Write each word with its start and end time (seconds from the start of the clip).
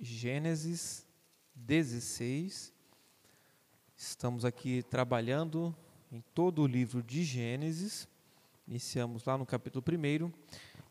Gênesis 0.00 1.04
16. 1.56 2.72
Estamos 3.96 4.44
aqui 4.44 4.80
trabalhando 4.84 5.74
em 6.12 6.20
todo 6.20 6.62
o 6.62 6.66
livro 6.68 7.02
de 7.02 7.24
Gênesis. 7.24 8.06
Iniciamos 8.68 9.24
lá 9.24 9.36
no 9.36 9.44
capítulo 9.44 9.84
1 9.84 10.32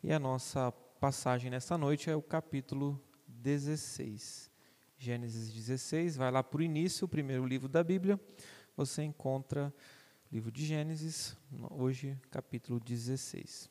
e 0.02 0.12
a 0.12 0.18
nossa 0.18 0.70
passagem 1.00 1.50
nesta 1.50 1.78
noite 1.78 2.10
é 2.10 2.14
o 2.14 2.20
capítulo 2.20 3.00
16. 3.26 4.50
Gênesis 4.98 5.54
16, 5.54 6.16
vai 6.16 6.30
lá 6.30 6.42
para 6.42 6.58
o 6.58 6.62
início, 6.62 7.06
o 7.06 7.08
primeiro 7.08 7.46
livro 7.46 7.66
da 7.66 7.82
Bíblia. 7.82 8.20
Você 8.76 9.02
encontra 9.02 9.72
o 10.30 10.34
livro 10.34 10.52
de 10.52 10.66
Gênesis, 10.66 11.34
hoje, 11.70 12.20
capítulo 12.30 12.78
16. 12.78 13.70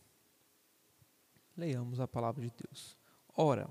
Leiamos 1.55 1.99
a 1.99 2.07
palavra 2.07 2.41
de 2.41 2.51
Deus. 2.65 2.97
Ora, 3.35 3.69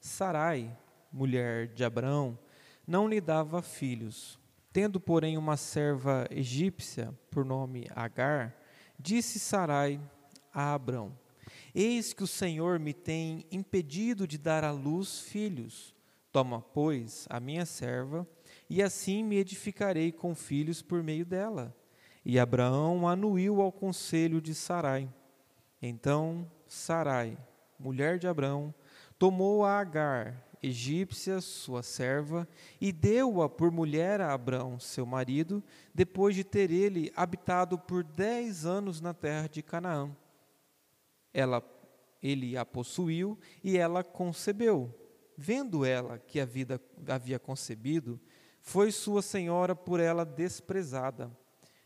Sarai, 0.00 0.74
mulher 1.12 1.68
de 1.68 1.84
Abraão, 1.84 2.38
não 2.86 3.08
lhe 3.08 3.20
dava 3.20 3.62
filhos. 3.62 4.38
Tendo, 4.72 4.98
porém, 4.98 5.36
uma 5.36 5.56
serva 5.56 6.26
egípcia, 6.30 7.12
por 7.30 7.44
nome 7.44 7.86
Agar, 7.94 8.56
disse 8.98 9.38
Sarai 9.38 10.00
a 10.52 10.72
Abrão: 10.72 11.12
Eis 11.74 12.12
que 12.12 12.22
o 12.22 12.26
Senhor 12.26 12.78
me 12.78 12.94
tem 12.94 13.44
impedido 13.50 14.26
de 14.26 14.38
dar 14.38 14.64
à 14.64 14.70
luz 14.70 15.20
filhos. 15.20 15.94
Toma, 16.30 16.62
pois, 16.62 17.26
a 17.28 17.38
minha 17.38 17.66
serva, 17.66 18.26
e 18.68 18.82
assim 18.82 19.22
me 19.22 19.36
edificarei 19.36 20.10
com 20.10 20.34
filhos 20.34 20.80
por 20.80 21.02
meio 21.02 21.26
dela. 21.26 21.76
E 22.24 22.38
Abraão 22.38 23.06
anuiu 23.06 23.60
ao 23.60 23.70
conselho 23.70 24.40
de 24.40 24.54
Sarai. 24.54 25.12
Então 25.80 26.50
Sarai, 26.66 27.36
mulher 27.78 28.18
de 28.18 28.26
Abraão, 28.26 28.74
tomou 29.18 29.64
a 29.64 29.78
Agar, 29.78 30.42
egípcia, 30.62 31.40
sua 31.40 31.82
serva, 31.82 32.48
e 32.80 32.92
deu-a 32.92 33.48
por 33.48 33.70
mulher 33.70 34.20
a 34.20 34.32
Abrão, 34.32 34.78
seu 34.78 35.04
marido, 35.04 35.62
depois 35.92 36.36
de 36.36 36.44
ter 36.44 36.70
ele 36.70 37.12
habitado 37.16 37.76
por 37.76 38.04
dez 38.04 38.64
anos 38.64 39.00
na 39.00 39.12
terra 39.12 39.48
de 39.48 39.62
Canaã. 39.62 40.14
Ela, 41.34 41.62
ele 42.22 42.56
a 42.56 42.64
possuiu 42.64 43.38
e 43.64 43.76
ela 43.76 44.04
concebeu. 44.04 44.94
Vendo 45.36 45.84
ela 45.84 46.18
que 46.18 46.38
a 46.38 46.44
vida 46.44 46.80
havia 47.08 47.38
concebido, 47.38 48.20
foi 48.60 48.92
sua 48.92 49.22
senhora 49.22 49.74
por 49.74 49.98
ela 49.98 50.24
desprezada. 50.24 51.36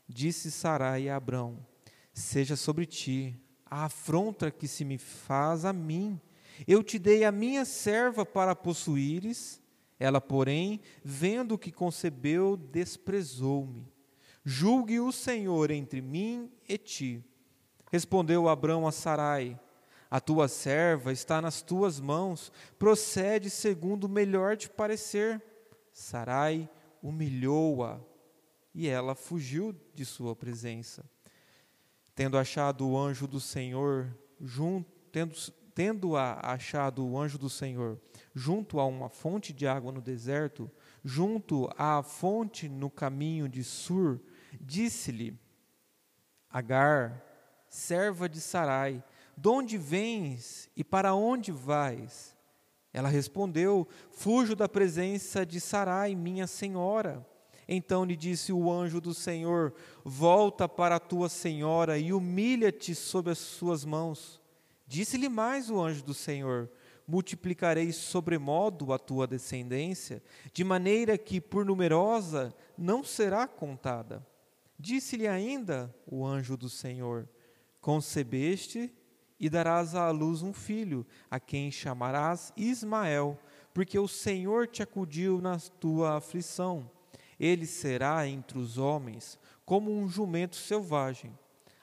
Disse 0.06 0.50
Sarai 0.50 1.08
a 1.08 1.16
Abrão: 1.16 1.64
Seja 2.12 2.56
sobre 2.56 2.84
ti 2.84 3.41
a 3.64 3.84
afronta 3.84 4.50
que 4.50 4.69
se 4.69 4.84
me 4.84 4.98
faz 4.98 5.64
a 5.64 5.72
mim 5.72 6.20
eu 6.66 6.82
te 6.82 6.98
dei 6.98 7.24
a 7.24 7.32
minha 7.32 7.64
serva 7.64 8.24
para 8.24 8.54
possuíres, 8.54 9.60
ela, 9.98 10.20
porém, 10.20 10.80
vendo 11.02 11.58
que 11.58 11.72
concebeu, 11.72 12.56
desprezou-me. 12.56 13.90
Julgue 14.44 15.00
o 15.00 15.10
Senhor 15.10 15.70
entre 15.70 16.00
mim 16.00 16.50
e 16.68 16.78
ti. 16.78 17.24
Respondeu 17.90 18.48
Abrão 18.48 18.86
a 18.86 18.92
Sarai: 18.92 19.58
A 20.10 20.20
tua 20.20 20.48
serva 20.48 21.12
está 21.12 21.40
nas 21.40 21.62
tuas 21.62 21.98
mãos, 21.98 22.52
procede 22.78 23.50
segundo 23.50 24.04
o 24.04 24.08
melhor 24.08 24.56
te 24.56 24.68
parecer. 24.68 25.42
Sarai 25.92 26.68
humilhou-a 27.02 27.98
e 28.74 28.86
ela 28.86 29.14
fugiu 29.14 29.74
de 29.94 30.04
sua 30.04 30.36
presença. 30.36 31.04
Tendo 32.14 32.36
achado 32.36 32.86
o 32.86 32.98
anjo 32.98 33.26
do 33.26 33.41
Senhor, 33.41 34.14
junto, 34.41 34.91
tendo 35.10 35.34
tendo-a 35.77 36.41
achado 36.42 37.06
o 37.06 37.20
anjo 37.20 37.36
do 37.36 37.50
Senhor 37.50 38.00
junto 38.34 38.80
a 38.80 38.86
uma 38.86 39.10
fonte 39.10 39.52
de 39.52 39.66
água 39.66 39.92
no 39.92 40.00
deserto, 40.00 40.70
junto 41.05 41.70
à 41.77 42.02
fonte 42.02 42.66
no 42.66 42.88
caminho 42.88 43.46
de 43.46 43.62
Sur, 43.62 44.19
disse-lhe: 44.58 45.38
Agar, 46.48 47.22
serva 47.69 48.26
de 48.26 48.41
Sarai, 48.41 49.04
de 49.37 49.48
onde 49.50 49.76
vens 49.76 50.70
e 50.75 50.82
para 50.82 51.14
onde 51.14 51.53
vais? 51.53 52.34
Ela 52.91 53.10
respondeu: 53.10 53.87
Fujo 54.12 54.56
da 54.56 54.66
presença 54.66 55.44
de 55.44 55.60
Sarai, 55.60 56.14
minha 56.14 56.47
senhora. 56.47 57.25
Então 57.69 58.03
lhe 58.03 58.16
disse 58.16 58.50
o 58.50 58.72
anjo 58.72 58.98
do 58.98 59.12
Senhor: 59.12 59.75
Volta 60.03 60.66
para 60.66 60.97
a 60.97 61.00
tua 61.00 61.28
senhora 61.28 61.98
e 61.98 62.14
humilha-te 62.14 62.94
sob 62.94 63.31
as 63.31 63.37
suas 63.37 63.84
mãos. 63.84 64.41
Disse-lhe 64.86 65.28
mais 65.28 65.69
o 65.69 65.80
anjo 65.80 66.04
do 66.04 66.14
Senhor: 66.14 66.70
Multiplicarei 67.06 67.92
sobremodo 67.92 68.92
a 68.92 68.98
tua 68.98 69.26
descendência, 69.26 70.22
de 70.52 70.62
maneira 70.62 71.19
que 71.19 71.41
por 71.41 71.64
numerosa 71.64 72.54
não 72.78 73.02
será 73.02 73.48
contada. 73.48 74.25
Disse-lhe 74.78 75.26
ainda 75.26 75.94
o 76.06 76.25
anjo 76.25 76.56
do 76.56 76.69
Senhor: 76.69 77.28
Concebeste 77.80 78.94
e 79.38 79.50
darás 79.50 79.94
à 79.94 80.10
luz 80.10 80.42
um 80.42 80.52
filho, 80.52 81.04
a 81.30 81.41
quem 81.41 81.70
chamarás 81.70 82.52
Ismael, 82.56 83.38
porque 83.75 83.98
o 83.98 84.08
Senhor 84.08 84.66
te 84.66 84.82
acudiu 84.82 85.41
na 85.41 85.58
tua 85.58 86.16
aflição. 86.16 86.91
Ele 87.38 87.66
será 87.66 88.26
entre 88.26 88.58
os 88.58 88.78
homens 88.78 89.38
como 89.64 89.91
um 89.91 90.08
jumento 90.08 90.56
selvagem 90.56 91.36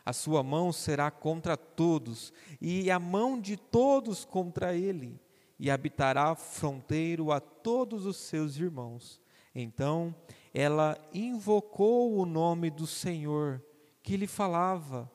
a 0.06 0.12
sua 0.12 0.44
mão 0.44 0.72
será 0.72 1.10
contra 1.10 1.56
todos, 1.56 2.34
e 2.60 2.92
a 2.92 3.00
mão 3.00 3.40
de 3.40 3.56
todos 3.56 4.26
contra 4.26 4.76
ele, 4.76 5.20
e 5.58 5.72
habitará 5.72 6.36
fronteiro 6.36 7.32
a 7.32 7.40
todos 7.40 8.06
os 8.06 8.18
seus 8.18 8.58
irmãos. 8.58 9.22
Então 9.56 10.14
ela 10.54 10.98
invocou 11.14 12.18
o 12.18 12.26
nome 12.26 12.70
do 12.70 12.86
Senhor, 12.86 13.64
que 14.02 14.18
lhe 14.18 14.28
falava: 14.28 15.10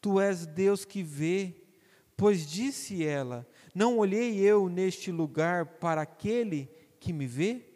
Tu 0.00 0.20
és 0.20 0.46
Deus 0.46 0.84
que 0.84 1.02
vê. 1.02 1.60
Pois 2.16 2.48
disse 2.48 3.04
ela: 3.04 3.46
Não 3.74 3.98
olhei 3.98 4.38
eu 4.38 4.68
neste 4.68 5.10
lugar 5.10 5.66
para 5.66 6.02
aquele 6.02 6.70
que 6.98 7.12
me 7.12 7.26
vê? 7.26 7.66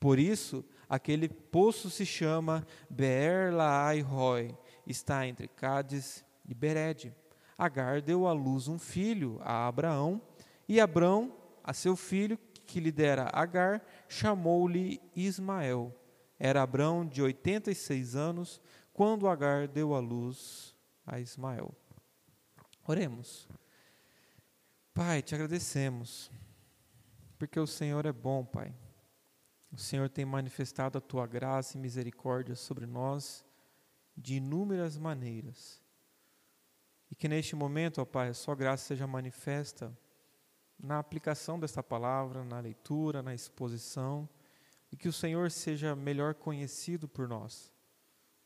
Por 0.00 0.18
isso, 0.18 0.64
aquele 0.88 1.28
poço 1.28 1.90
se 1.90 2.04
chama 2.04 2.66
Beer 2.90 3.54
Laai 3.54 4.00
Roy 4.00 4.56
está 4.86 5.26
entre 5.26 5.48
Cádiz 5.48 6.24
e 6.46 6.54
Bered. 6.54 7.14
Agar 7.56 8.02
deu 8.02 8.26
à 8.26 8.32
luz 8.32 8.68
um 8.68 8.78
filho 8.78 9.38
a 9.42 9.66
Abraão, 9.66 10.20
e 10.68 10.80
Abraão, 10.80 11.36
a 11.62 11.72
seu 11.72 11.96
filho, 11.96 12.38
que 12.66 12.80
lhe 12.80 12.90
dera 12.90 13.30
Agar, 13.32 13.84
chamou-lhe 14.08 15.00
Ismael. 15.14 15.94
Era 16.38 16.62
Abraão 16.62 17.06
de 17.06 17.22
86 17.22 18.16
anos, 18.16 18.60
quando 18.92 19.28
Agar 19.28 19.68
deu 19.68 19.94
à 19.94 20.00
luz 20.00 20.74
a 21.06 21.20
Ismael. 21.20 21.74
Oremos. 22.86 23.48
Pai, 24.92 25.22
te 25.22 25.34
agradecemos, 25.34 26.30
porque 27.38 27.58
o 27.58 27.66
Senhor 27.66 28.06
é 28.06 28.12
bom, 28.12 28.44
Pai. 28.44 28.74
O 29.72 29.78
Senhor 29.78 30.08
tem 30.08 30.24
manifestado 30.24 30.98
a 30.98 31.00
tua 31.00 31.26
graça 31.26 31.76
e 31.76 31.80
misericórdia 31.80 32.54
sobre 32.54 32.86
nós 32.86 33.44
de 34.16 34.36
inúmeras 34.36 34.96
maneiras. 34.96 35.82
E 37.10 37.14
que 37.14 37.28
neste 37.28 37.54
momento, 37.54 38.00
ó 38.00 38.04
Pai, 38.04 38.28
a 38.28 38.34
Sua 38.34 38.54
graça 38.54 38.86
seja 38.86 39.06
manifesta 39.06 39.96
na 40.78 40.98
aplicação 40.98 41.58
desta 41.58 41.82
palavra, 41.82 42.44
na 42.44 42.60
leitura, 42.60 43.22
na 43.22 43.34
exposição, 43.34 44.28
e 44.90 44.96
que 44.96 45.08
o 45.08 45.12
Senhor 45.12 45.50
seja 45.50 45.94
melhor 45.94 46.34
conhecido 46.34 47.08
por 47.08 47.28
nós. 47.28 47.72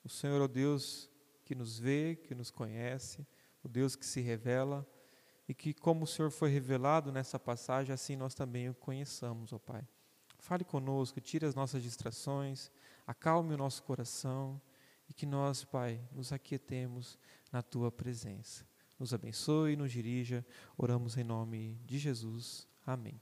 O 0.05 0.09
Senhor 0.09 0.41
é 0.41 0.45
o 0.45 0.49
Deus 0.49 1.11
que 1.45 1.55
nos 1.55 1.79
vê, 1.79 2.17
que 2.17 2.35
nos 2.35 2.51
conhece, 2.51 3.27
o 3.63 3.69
Deus 3.69 3.97
que 3.97 4.07
se 4.07 4.21
revela, 4.21 4.87
e 5.49 5.55
que, 5.55 5.73
como 5.73 6.05
o 6.05 6.07
Senhor 6.07 6.31
foi 6.31 6.51
revelado 6.51 7.11
nessa 7.11 7.39
passagem, 7.39 7.93
assim 7.93 8.17
nós 8.17 8.35
também 8.35 8.69
o 8.69 8.75
conheçamos, 8.75 9.53
ó 9.53 9.59
Pai. 9.59 9.87
Fale 10.39 10.63
conosco, 10.63 11.21
tire 11.21 11.47
as 11.47 11.55
nossas 11.55 11.83
distrações, 11.83 12.71
acalme 13.07 13.55
o 13.55 13.57
nosso 13.57 13.83
coração 13.83 14.61
e 15.09 15.15
que 15.15 15.27
nós, 15.27 15.65
Pai, 15.65 16.01
nos 16.13 16.33
aquietemos 16.33 17.19
na 17.51 17.63
tua 17.63 17.91
presença. 17.91 18.67
Nos 18.99 19.15
abençoe 19.15 19.77
nos 19.77 19.93
dirija. 19.93 20.45
Oramos 20.77 21.17
em 21.17 21.23
nome 21.23 21.81
de 21.87 21.99
Jesus. 21.99 22.67
Amém. 22.85 23.21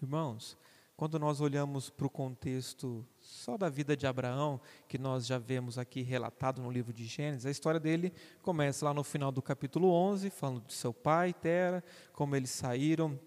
Irmãos, 0.00 0.56
quando 0.96 1.18
nós 1.18 1.40
olhamos 1.40 1.90
para 1.90 2.06
o 2.06 2.10
contexto 2.10 3.04
só 3.20 3.58
da 3.58 3.68
vida 3.68 3.96
de 3.96 4.06
Abraão, 4.06 4.60
que 4.86 4.96
nós 4.96 5.26
já 5.26 5.38
vemos 5.38 5.76
aqui 5.76 6.02
relatado 6.02 6.62
no 6.62 6.70
livro 6.70 6.92
de 6.92 7.04
Gênesis, 7.04 7.46
a 7.46 7.50
história 7.50 7.80
dele 7.80 8.12
começa 8.42 8.84
lá 8.84 8.94
no 8.94 9.02
final 9.02 9.32
do 9.32 9.42
capítulo 9.42 9.90
11, 9.90 10.30
falando 10.30 10.64
de 10.64 10.72
seu 10.72 10.94
pai, 10.94 11.32
Tera, 11.32 11.82
como 12.12 12.36
eles 12.36 12.50
saíram 12.50 13.18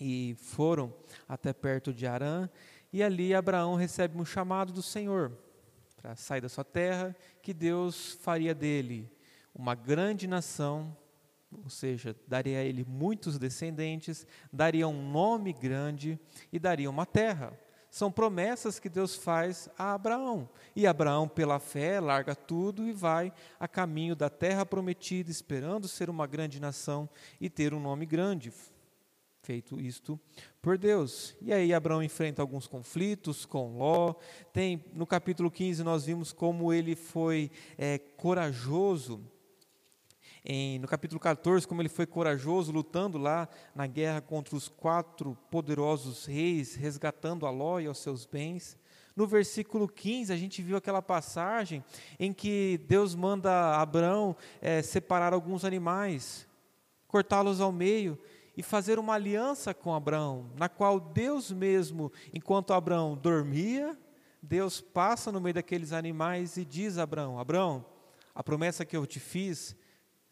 e 0.00 0.34
foram 0.40 0.92
até 1.28 1.52
perto 1.52 1.94
de 1.94 2.08
Arã, 2.08 2.50
e 2.92 3.04
ali 3.04 3.32
Abraão 3.34 3.76
recebe 3.76 4.18
um 4.18 4.24
chamado 4.24 4.72
do 4.72 4.82
Senhor 4.82 5.45
para 6.06 6.14
sair 6.14 6.40
da 6.40 6.48
sua 6.48 6.62
terra, 6.62 7.16
que 7.42 7.52
Deus 7.52 8.16
faria 8.22 8.54
dele 8.54 9.10
uma 9.52 9.74
grande 9.74 10.28
nação 10.28 10.96
ou 11.64 11.68
seja, 11.68 12.14
daria 12.28 12.58
a 12.58 12.62
ele 12.62 12.84
muitos 12.84 13.38
descendentes, 13.38 14.24
daria 14.52 14.86
um 14.86 15.10
nome 15.10 15.52
grande 15.52 16.18
e 16.52 16.58
daria 16.60 16.88
uma 16.88 17.06
terra. 17.06 17.58
São 17.90 18.12
promessas 18.12 18.78
que 18.78 18.88
Deus 18.88 19.16
faz 19.16 19.68
a 19.78 19.94
Abraão. 19.94 20.48
E 20.74 20.86
Abraão, 20.86 21.26
pela 21.26 21.58
fé, 21.58 21.98
larga 21.98 22.34
tudo 22.36 22.86
e 22.86 22.92
vai 22.92 23.32
a 23.58 23.66
caminho 23.66 24.14
da 24.14 24.28
terra 24.28 24.66
prometida, 24.66 25.30
esperando 25.30 25.88
ser 25.88 26.10
uma 26.10 26.26
grande 26.26 26.60
nação 26.60 27.08
e 27.40 27.48
ter 27.48 27.72
um 27.72 27.80
nome 27.80 28.06
grande. 28.06 28.52
Feito 29.46 29.80
isto 29.80 30.18
por 30.60 30.76
Deus. 30.76 31.36
E 31.40 31.52
aí 31.52 31.72
Abraão 31.72 32.02
enfrenta 32.02 32.42
alguns 32.42 32.66
conflitos 32.66 33.46
com 33.46 33.78
Ló. 33.78 34.12
Tem 34.52 34.84
no 34.92 35.06
capítulo 35.06 35.52
15 35.52 35.84
nós 35.84 36.04
vimos 36.06 36.32
como 36.32 36.72
ele 36.72 36.96
foi 36.96 37.48
é, 37.78 37.96
corajoso 37.96 39.22
em, 40.44 40.80
no 40.80 40.88
capítulo 40.88 41.20
14, 41.20 41.64
como 41.64 41.80
ele 41.80 41.88
foi 41.88 42.06
corajoso 42.06 42.72
lutando 42.72 43.18
lá 43.18 43.48
na 43.72 43.86
guerra 43.86 44.20
contra 44.20 44.56
os 44.56 44.66
quatro 44.66 45.38
poderosos 45.48 46.24
reis, 46.24 46.74
resgatando 46.74 47.46
a 47.46 47.50
Ló 47.50 47.78
e 47.78 47.86
os 47.86 47.98
seus 47.98 48.26
bens. 48.26 48.76
No 49.14 49.28
versículo 49.28 49.86
15, 49.86 50.32
a 50.32 50.36
gente 50.36 50.60
viu 50.60 50.76
aquela 50.76 51.00
passagem 51.00 51.84
em 52.18 52.32
que 52.32 52.80
Deus 52.88 53.14
manda 53.14 53.76
Abraão 53.76 54.36
é, 54.60 54.82
separar 54.82 55.32
alguns 55.32 55.64
animais, 55.64 56.48
cortá-los 57.06 57.60
ao 57.60 57.70
meio 57.70 58.18
e 58.56 58.62
fazer 58.62 58.98
uma 58.98 59.14
aliança 59.14 59.74
com 59.74 59.94
Abraão, 59.94 60.50
na 60.56 60.68
qual 60.68 60.98
Deus 60.98 61.52
mesmo, 61.52 62.10
enquanto 62.32 62.72
Abraão 62.72 63.16
dormia, 63.16 63.96
Deus 64.42 64.80
passa 64.80 65.30
no 65.30 65.40
meio 65.40 65.54
daqueles 65.54 65.92
animais 65.92 66.56
e 66.56 66.64
diz 66.64 66.98
a 66.98 67.02
Abraão: 67.02 67.38
Abraão, 67.38 67.84
a 68.34 68.42
promessa 68.42 68.84
que 68.84 68.96
eu 68.96 69.04
te 69.06 69.20
fiz, 69.20 69.76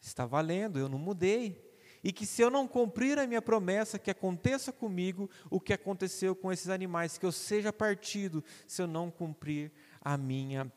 está 0.01 0.25
valendo, 0.25 0.79
eu 0.79 0.89
não 0.89 0.97
mudei. 0.97 1.63
E 2.03 2.13
que 2.13 2.25
se 2.25 2.39
eu 2.41 2.51
não 2.51 2.67
cumprir 2.67 3.17
a 3.17 3.25
minha 3.25 3.41
promessa, 3.41 3.97
que 3.97 4.11
aconteça 4.11 4.71
comigo 4.71 5.27
o 5.49 5.59
que 5.59 5.73
aconteceu 5.73 6.35
com 6.35 6.51
esses 6.51 6.69
animais, 6.69 7.17
que 7.17 7.25
eu 7.25 7.31
seja 7.31 7.73
partido 7.73 8.43
se 8.67 8.79
eu 8.79 8.85
não 8.85 9.09
cumprir 9.09 9.71
a 9.99 10.15
minha 10.15 10.71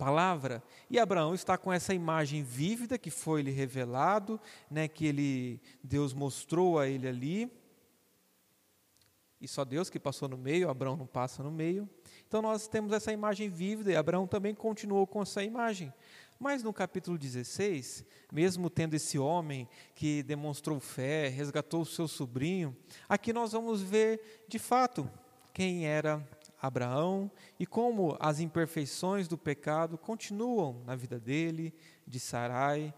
palavra. 0.00 0.62
E 0.88 0.98
Abraão 0.98 1.34
está 1.34 1.58
com 1.58 1.70
essa 1.70 1.92
imagem 1.92 2.42
vívida 2.42 2.96
que 2.96 3.10
foi 3.10 3.42
lhe 3.42 3.50
revelado, 3.50 4.40
né, 4.70 4.88
que 4.88 5.04
ele 5.04 5.60
Deus 5.84 6.14
mostrou 6.14 6.78
a 6.78 6.88
ele 6.88 7.06
ali. 7.06 7.52
E 9.38 9.46
só 9.46 9.62
Deus 9.62 9.90
que 9.90 10.00
passou 10.00 10.26
no 10.26 10.38
meio, 10.38 10.70
Abraão 10.70 10.96
não 10.96 11.06
passa 11.06 11.42
no 11.42 11.50
meio. 11.50 11.86
Então 12.26 12.40
nós 12.40 12.66
temos 12.66 12.94
essa 12.94 13.12
imagem 13.12 13.50
vívida 13.50 13.92
e 13.92 13.96
Abraão 13.96 14.26
também 14.26 14.54
continuou 14.54 15.06
com 15.06 15.20
essa 15.20 15.44
imagem. 15.44 15.92
Mas 16.38 16.62
no 16.62 16.72
capítulo 16.72 17.18
16, 17.18 18.02
mesmo 18.32 18.70
tendo 18.70 18.94
esse 18.94 19.18
homem 19.18 19.68
que 19.94 20.22
demonstrou 20.22 20.80
fé, 20.80 21.28
resgatou 21.28 21.82
o 21.82 21.86
seu 21.86 22.08
sobrinho, 22.08 22.74
aqui 23.06 23.34
nós 23.34 23.52
vamos 23.52 23.82
ver 23.82 24.44
de 24.48 24.58
fato 24.58 25.10
quem 25.52 25.86
era 25.86 26.16
Abraão 26.16 26.39
e 27.58 27.66
como 27.66 28.16
as 28.20 28.40
imperfeições 28.40 29.26
do 29.26 29.38
pecado 29.38 29.96
continuam 29.96 30.82
na 30.84 30.94
vida 30.94 31.18
dele, 31.18 31.74
de 32.06 32.20
Sarai. 32.20 32.94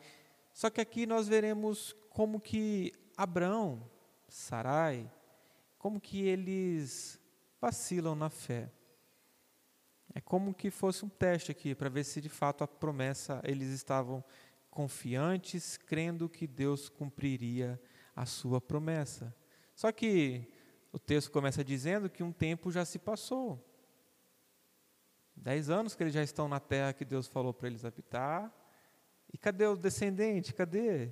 Só 0.53 0.69
que 0.69 0.81
aqui 0.81 1.07
nós 1.07 1.29
veremos 1.29 1.95
como 2.11 2.41
que 2.41 2.93
Abraão, 3.17 3.89
Sarai, 4.29 5.11
como 5.79 6.01
que 6.01 6.23
eles 6.23 7.21
vacilam 7.61 8.15
na 8.15 8.29
fé. 8.29 8.71
É 10.15 10.21
como 10.21 10.53
que 10.53 10.71
fosse 10.71 11.05
um 11.05 11.09
teste 11.09 11.51
aqui, 11.51 11.75
para 11.75 11.89
ver 11.89 12.05
se 12.05 12.21
de 12.21 12.29
fato 12.29 12.63
a 12.63 12.69
promessa, 12.69 13.41
eles 13.45 13.69
estavam 13.69 14.23
confiantes, 14.71 15.77
crendo 15.77 16.29
que 16.29 16.47
Deus 16.47 16.89
cumpriria 16.89 17.81
a 18.15 18.27
sua 18.27 18.61
promessa. 18.61 19.35
Só 19.75 19.91
que 19.91 20.52
o 20.93 20.99
texto 20.99 21.31
começa 21.31 21.65
dizendo 21.65 22.11
que 22.11 22.23
um 22.23 22.31
tempo 22.31 22.71
já 22.71 22.85
se 22.85 22.99
passou. 22.99 23.67
Dez 25.35 25.71
anos 25.71 25.95
que 25.95 26.03
eles 26.03 26.13
já 26.13 26.23
estão 26.23 26.47
na 26.47 26.61
terra 26.61 26.93
que 26.93 27.05
Deus 27.05 27.27
falou 27.27 27.55
para 27.55 27.69
eles 27.69 27.85
habitar. 27.85 28.53
E 29.33 29.39
cadê 29.39 29.67
o 29.67 29.75
descendente? 29.75 30.53
Cadê? 30.53 31.11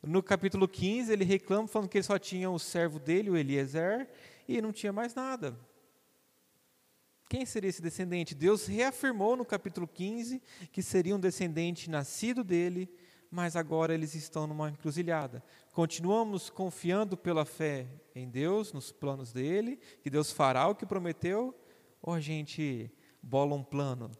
No 0.00 0.22
capítulo 0.22 0.68
15, 0.68 1.12
ele 1.12 1.24
reclama, 1.24 1.66
falando 1.66 1.88
que 1.88 1.98
ele 1.98 2.04
só 2.04 2.18
tinha 2.18 2.48
o 2.48 2.58
servo 2.58 3.00
dele, 3.00 3.30
o 3.30 3.36
Eliezer, 3.36 4.08
e 4.46 4.62
não 4.62 4.72
tinha 4.72 4.92
mais 4.92 5.14
nada. 5.14 5.58
Quem 7.28 7.44
seria 7.44 7.68
esse 7.68 7.82
descendente? 7.82 8.34
Deus 8.34 8.66
reafirmou 8.66 9.36
no 9.36 9.44
capítulo 9.44 9.86
15 9.86 10.40
que 10.72 10.82
seria 10.82 11.14
um 11.14 11.20
descendente 11.20 11.90
nascido 11.90 12.42
dele, 12.42 12.88
mas 13.30 13.56
agora 13.56 13.92
eles 13.92 14.14
estão 14.14 14.46
numa 14.46 14.70
encruzilhada. 14.70 15.42
Continuamos 15.72 16.48
confiando 16.48 17.16
pela 17.16 17.44
fé 17.44 17.86
em 18.14 18.28
Deus, 18.28 18.72
nos 18.72 18.90
planos 18.90 19.32
dele, 19.32 19.78
que 20.02 20.10
Deus 20.10 20.32
fará 20.32 20.66
o 20.66 20.74
que 20.74 20.86
prometeu, 20.86 21.54
ou 22.00 22.14
a 22.14 22.20
gente 22.20 22.90
bola 23.22 23.54
um 23.54 23.62
plano 23.62 24.10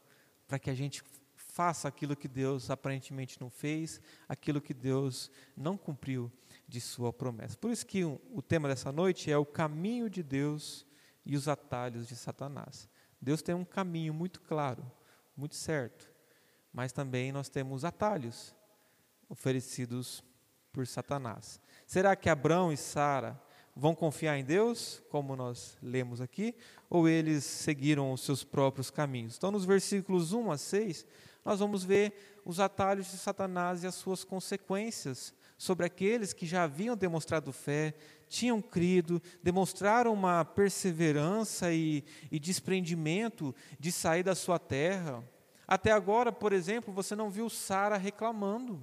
para 0.47 0.59
que 0.59 0.71
a 0.71 0.75
gente 0.75 1.03
faça 1.37 1.89
aquilo 1.89 2.15
que 2.15 2.29
Deus 2.29 2.71
aparentemente 2.71 3.41
não 3.41 3.51
fez, 3.51 4.01
aquilo 4.29 4.61
que 4.61 4.75
Deus 4.75 5.31
não 5.57 5.77
cumpriu 5.77 6.31
de 6.67 6.81
sua 6.81 7.13
promessa. 7.13 7.57
Por 7.57 7.71
isso 7.71 7.87
que 7.87 8.05
o 8.05 8.43
tema 8.43 8.69
dessa 8.69 8.93
noite 8.93 9.31
é 9.31 9.37
o 9.37 9.47
caminho 9.47 10.09
de 10.09 10.23
Deus 10.23 10.87
e 11.25 11.37
os 11.37 11.49
atalhos 11.49 12.07
de 12.07 12.15
Satanás. 12.15 12.89
Deus 13.21 13.43
tem 13.43 13.55
um 13.55 13.65
caminho 13.65 14.15
muito 14.15 14.41
claro, 14.41 14.89
muito 15.37 15.57
certo, 15.57 16.13
mas 16.73 16.93
também 16.93 17.33
nós 17.33 17.49
temos 17.49 17.85
atalhos 17.85 18.55
oferecidos 19.29 20.23
por 20.73 20.87
Satanás. 20.87 21.61
Será 21.87 22.15
que 22.15 22.29
Abraão 22.29 22.73
e 22.73 22.77
Sara 22.77 23.41
vão 23.75 23.95
confiar 23.95 24.39
em 24.39 24.45
Deus, 24.45 25.03
como 25.11 25.37
nós 25.37 25.77
lemos 25.83 26.21
aqui, 26.21 26.55
ou 26.91 27.09
eles 27.09 27.45
seguiram 27.45 28.13
os 28.13 28.23
seus 28.23 28.45
próprios 28.45 28.91
caminhos? 28.91 29.37
Então, 29.37 29.51
nos 29.51 29.65
versículos 29.65 30.33
1 30.33 30.51
a 30.51 30.59
6, 30.59 31.07
nós 31.45 31.61
vamos 31.61 31.85
ver 31.85 32.41
os 32.45 32.61
atalhos 32.61 33.11
de 33.11 33.19
Satanás 33.19 33.83
e 33.83 33.87
as 33.87 33.95
suas 33.95 34.25
consequências 34.25 35.35
sobre 35.57 35.85
aqueles 35.85 36.33
que 36.33 36.47
já 36.47 36.63
haviam 36.63 36.97
demonstrado 36.97 37.53
fé, 37.53 37.95
tinham 38.29 38.63
crido, 38.63 39.21
demonstraram 39.43 40.13
uma 40.13 40.45
perseverança 40.45 41.73
e, 41.73 42.05
e 42.31 42.39
desprendimento 42.39 43.55
de 43.79 43.91
sair 43.91 44.23
da 44.23 44.35
sua 44.35 44.59
terra. 44.59 45.25
Até 45.67 45.91
agora, 45.91 46.31
por 46.31 46.53
exemplo, 46.53 46.95
você 46.95 47.17
não 47.17 47.31
viu 47.31 47.51
Sara 47.51 47.97
reclamando. 47.97 48.81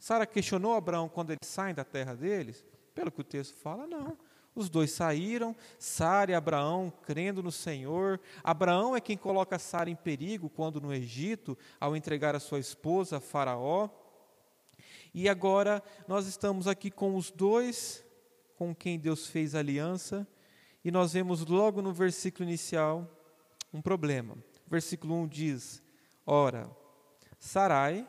Sara 0.00 0.26
questionou 0.26 0.74
Abraão 0.74 1.10
quando 1.10 1.30
eles 1.30 1.46
saem 1.46 1.74
da 1.74 1.84
terra 1.84 2.14
deles? 2.14 2.64
Pelo 2.94 3.12
que 3.12 3.20
o 3.20 3.24
texto 3.24 3.54
fala, 3.54 3.86
não. 3.86 4.16
Os 4.54 4.70
dois 4.70 4.90
saíram, 4.90 5.54
Sara 5.78 6.32
e 6.32 6.34
Abraão 6.34 6.90
crendo 7.02 7.42
no 7.42 7.52
Senhor. 7.52 8.18
Abraão 8.42 8.96
é 8.96 9.00
quem 9.00 9.16
coloca 9.16 9.58
Sara 9.58 9.90
em 9.90 9.94
perigo 9.94 10.48
quando 10.48 10.80
no 10.80 10.92
Egito, 10.92 11.56
ao 11.78 11.94
entregar 11.94 12.34
a 12.34 12.40
sua 12.40 12.58
esposa 12.58 13.18
a 13.18 13.20
Faraó. 13.20 13.90
E 15.12 15.28
agora 15.28 15.82
nós 16.08 16.26
estamos 16.26 16.66
aqui 16.66 16.90
com 16.90 17.14
os 17.14 17.30
dois 17.30 18.02
com 18.56 18.74
quem 18.74 18.98
Deus 18.98 19.26
fez 19.26 19.54
aliança, 19.54 20.26
e 20.84 20.90
nós 20.90 21.14
vemos 21.14 21.44
logo 21.46 21.80
no 21.80 21.92
versículo 21.92 22.48
inicial 22.48 23.08
um 23.72 23.80
problema. 23.80 24.36
Versículo 24.66 25.14
1 25.22 25.28
diz: 25.28 25.82
Ora, 26.26 26.70
Sarai, 27.38 28.06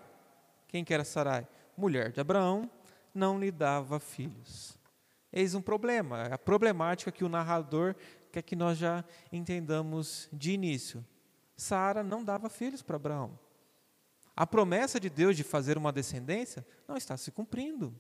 quem 0.68 0.84
que 0.84 0.94
era 0.94 1.04
Sarai? 1.04 1.48
Mulher 1.82 2.12
de 2.12 2.22
Abraão, 2.22 2.70
não 3.12 3.40
lhe 3.40 3.50
dava 3.50 4.00
filhos. 4.00 4.78
Eis 5.34 5.56
um 5.56 5.62
problema, 5.64 6.26
a 6.26 6.38
problemática 6.38 7.12
que 7.12 7.24
o 7.24 7.30
narrador 7.30 7.96
quer 8.32 8.44
que 8.44 8.56
nós 8.56 8.78
já 8.78 9.04
entendamos 9.32 10.30
de 10.32 10.52
início. 10.52 11.04
Sara 11.58 12.04
não 12.04 12.24
dava 12.24 12.50
filhos 12.50 12.84
para 12.84 12.98
Abraão. 12.98 13.40
A 14.36 14.46
promessa 14.46 15.00
de 15.00 15.10
Deus 15.10 15.36
de 15.36 15.44
fazer 15.44 15.76
uma 15.76 15.92
descendência 15.92 16.64
não 16.88 16.96
está 16.96 17.18
se 17.18 17.32
cumprindo. 17.32 17.96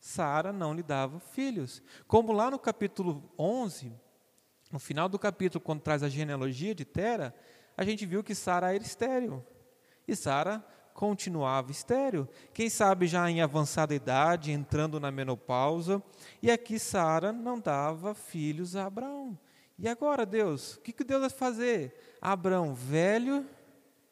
Sara 0.00 0.50
não 0.50 0.72
lhe 0.72 0.82
dava 0.82 1.20
filhos. 1.20 1.82
Como 2.06 2.32
lá 2.32 2.50
no 2.50 2.58
capítulo 2.58 3.30
11, 3.38 3.92
no 4.72 4.78
final 4.78 5.10
do 5.10 5.18
capítulo, 5.18 5.62
quando 5.62 5.82
traz 5.82 6.02
a 6.02 6.08
genealogia 6.08 6.74
de 6.74 6.86
Tera, 6.86 7.34
a 7.76 7.84
gente 7.84 8.06
viu 8.06 8.24
que 8.24 8.34
Sara 8.34 8.74
era 8.74 8.82
estéril. 8.82 9.44
E 10.08 10.16
Sara 10.16 10.64
continuava 10.94 11.72
estéril. 11.72 12.26
Quem 12.54 12.70
sabe 12.70 13.08
já 13.08 13.28
em 13.28 13.42
avançada 13.42 13.94
idade, 13.94 14.52
entrando 14.52 15.00
na 15.00 15.10
menopausa. 15.10 16.02
E 16.40 16.50
aqui 16.50 16.78
Sara 16.78 17.32
não 17.32 17.58
dava 17.60 18.14
filhos 18.14 18.76
a 18.76 18.86
Abraão. 18.86 19.36
E 19.76 19.88
agora, 19.88 20.24
Deus? 20.24 20.76
O 20.76 20.80
que 20.80 21.04
Deus 21.04 21.20
vai 21.20 21.30
fazer? 21.30 22.16
Abraão, 22.22 22.74
velho, 22.74 23.44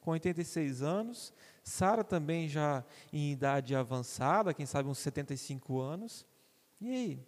com 0.01 0.11
86 0.11 0.83
anos, 0.83 1.33
Sara 1.63 2.03
também 2.03 2.49
já 2.49 2.85
em 3.13 3.31
idade 3.31 3.77
avançada, 3.77 4.53
quem 4.53 4.67
sabe 4.67 4.89
uns 4.89 4.99
75 4.99 5.81
anos. 5.81 6.27
E 6.81 6.91
aí? 6.91 7.27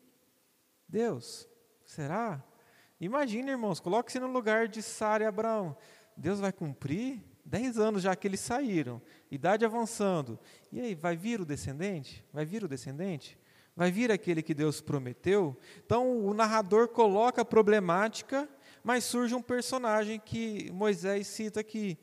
Deus, 0.89 1.49
será? 1.85 2.43
Imagina, 3.01 3.53
irmãos, 3.53 3.79
coloque-se 3.79 4.19
no 4.19 4.27
lugar 4.27 4.67
de 4.67 4.83
Sara 4.83 5.23
e 5.23 5.27
Abraão. 5.27 5.77
Deus 6.17 6.41
vai 6.41 6.53
cumprir 6.53 7.23
Dez 7.45 7.79
anos 7.79 8.03
já 8.03 8.17
que 8.17 8.27
eles 8.27 8.41
saíram, 8.41 9.03
idade 9.31 9.65
avançando. 9.65 10.39
E 10.73 10.81
aí, 10.81 10.95
vai 10.95 11.17
vir 11.17 11.41
o 11.41 11.45
descendente? 11.45 12.25
Vai 12.33 12.45
vir 12.45 12.65
o 12.65 12.69
descendente? 12.69 13.39
Vai 13.77 13.91
vir 13.91 14.11
aquele 14.11 14.43
que 14.43 14.55
Deus 14.55 14.81
prometeu? 14.81 15.57
Então, 15.85 16.25
o 16.25 16.33
narrador 16.33 16.89
coloca 16.89 17.43
a 17.43 17.45
problemática, 17.45 18.49
mas 18.83 19.05
surge 19.05 19.35
um 19.35 19.43
personagem 19.43 20.19
que 20.19 20.71
Moisés 20.73 21.27
cita 21.27 21.61
aqui. 21.61 21.99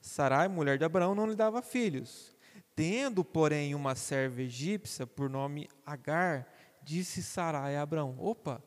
Sarai, 0.00 0.48
mulher 0.48 0.78
de 0.78 0.84
Abraão, 0.84 1.14
não 1.14 1.26
lhe 1.26 1.36
dava 1.36 1.62
filhos. 1.62 2.34
Tendo, 2.74 3.22
porém, 3.22 3.74
uma 3.74 3.94
serva 3.94 4.42
egípcia 4.42 5.06
por 5.06 5.28
nome 5.28 5.68
Agar, 5.84 6.48
disse 6.82 7.22
Sarai 7.22 7.76
a 7.76 7.82
Abraão: 7.82 8.16
Opa, 8.18 8.62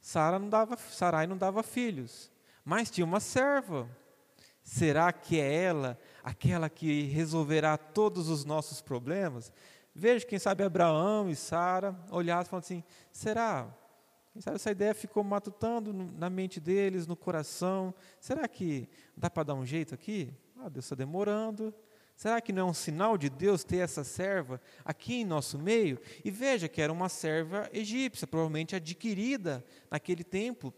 Sara 0.00 0.38
não 0.38 0.48
dava, 0.48 0.76
Sarai 0.76 1.26
não 1.26 1.36
dava 1.36 1.62
filhos, 1.62 2.30
mas 2.64 2.90
tinha 2.90 3.04
uma 3.04 3.20
serva. 3.20 3.88
Será 4.68 5.10
que 5.14 5.40
é 5.40 5.62
ela 5.62 5.98
aquela 6.22 6.68
que 6.68 7.04
resolverá 7.04 7.78
todos 7.78 8.28
os 8.28 8.44
nossos 8.44 8.82
problemas? 8.82 9.50
Veja, 9.94 10.26
quem 10.26 10.38
sabe 10.38 10.62
Abraão 10.62 11.30
e 11.30 11.34
Sara 11.34 11.98
olharam 12.10 12.42
e 12.42 12.44
falaram 12.44 12.66
assim: 12.66 12.84
será? 13.10 13.74
Quem 14.30 14.42
sabe 14.42 14.56
essa 14.56 14.70
ideia 14.70 14.94
ficou 14.94 15.24
matutando 15.24 15.90
na 15.94 16.28
mente 16.28 16.60
deles, 16.60 17.06
no 17.06 17.16
coração. 17.16 17.94
Será 18.20 18.46
que 18.46 18.86
dá 19.16 19.30
para 19.30 19.44
dar 19.44 19.54
um 19.54 19.64
jeito 19.64 19.94
aqui? 19.94 20.34
Ah, 20.58 20.68
Deus 20.68 20.84
está 20.84 20.94
demorando. 20.94 21.74
Será 22.14 22.38
que 22.38 22.52
não 22.52 22.68
é 22.68 22.70
um 22.70 22.74
sinal 22.74 23.16
de 23.16 23.30
Deus 23.30 23.64
ter 23.64 23.78
essa 23.78 24.04
serva 24.04 24.60
aqui 24.84 25.22
em 25.22 25.24
nosso 25.24 25.58
meio? 25.58 25.98
E 26.22 26.30
veja 26.30 26.68
que 26.68 26.82
era 26.82 26.92
uma 26.92 27.08
serva 27.08 27.70
egípcia, 27.72 28.26
provavelmente 28.26 28.76
adquirida 28.76 29.64
naquele 29.90 30.22
tempo 30.22 30.74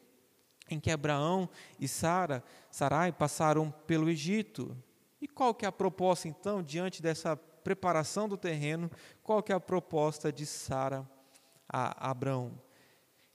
em 0.71 0.79
que 0.79 0.91
Abraão 0.91 1.49
e 1.79 1.89
Sara, 1.89 2.43
Sarai 2.71 3.12
passaram 3.12 3.71
pelo 3.87 4.09
Egito. 4.09 4.77
E 5.21 5.29
qual 5.29 5.55
que 5.55 5.65
é 5.65 5.69
a 5.69 5.73
proposta 5.73 6.29
então 6.29 6.62
diante 6.62 7.03
dessa 7.03 7.37
preparação 7.37 8.29
do 8.29 8.37
terreno? 8.37 8.91
Qual 9.23 9.43
que 9.43 9.53
é 9.53 9.55
a 9.55 9.61
proposta 9.61 10.33
de 10.33 10.47
Sara 10.47 11.07
a 11.69 12.11
Abraão? 12.11 12.61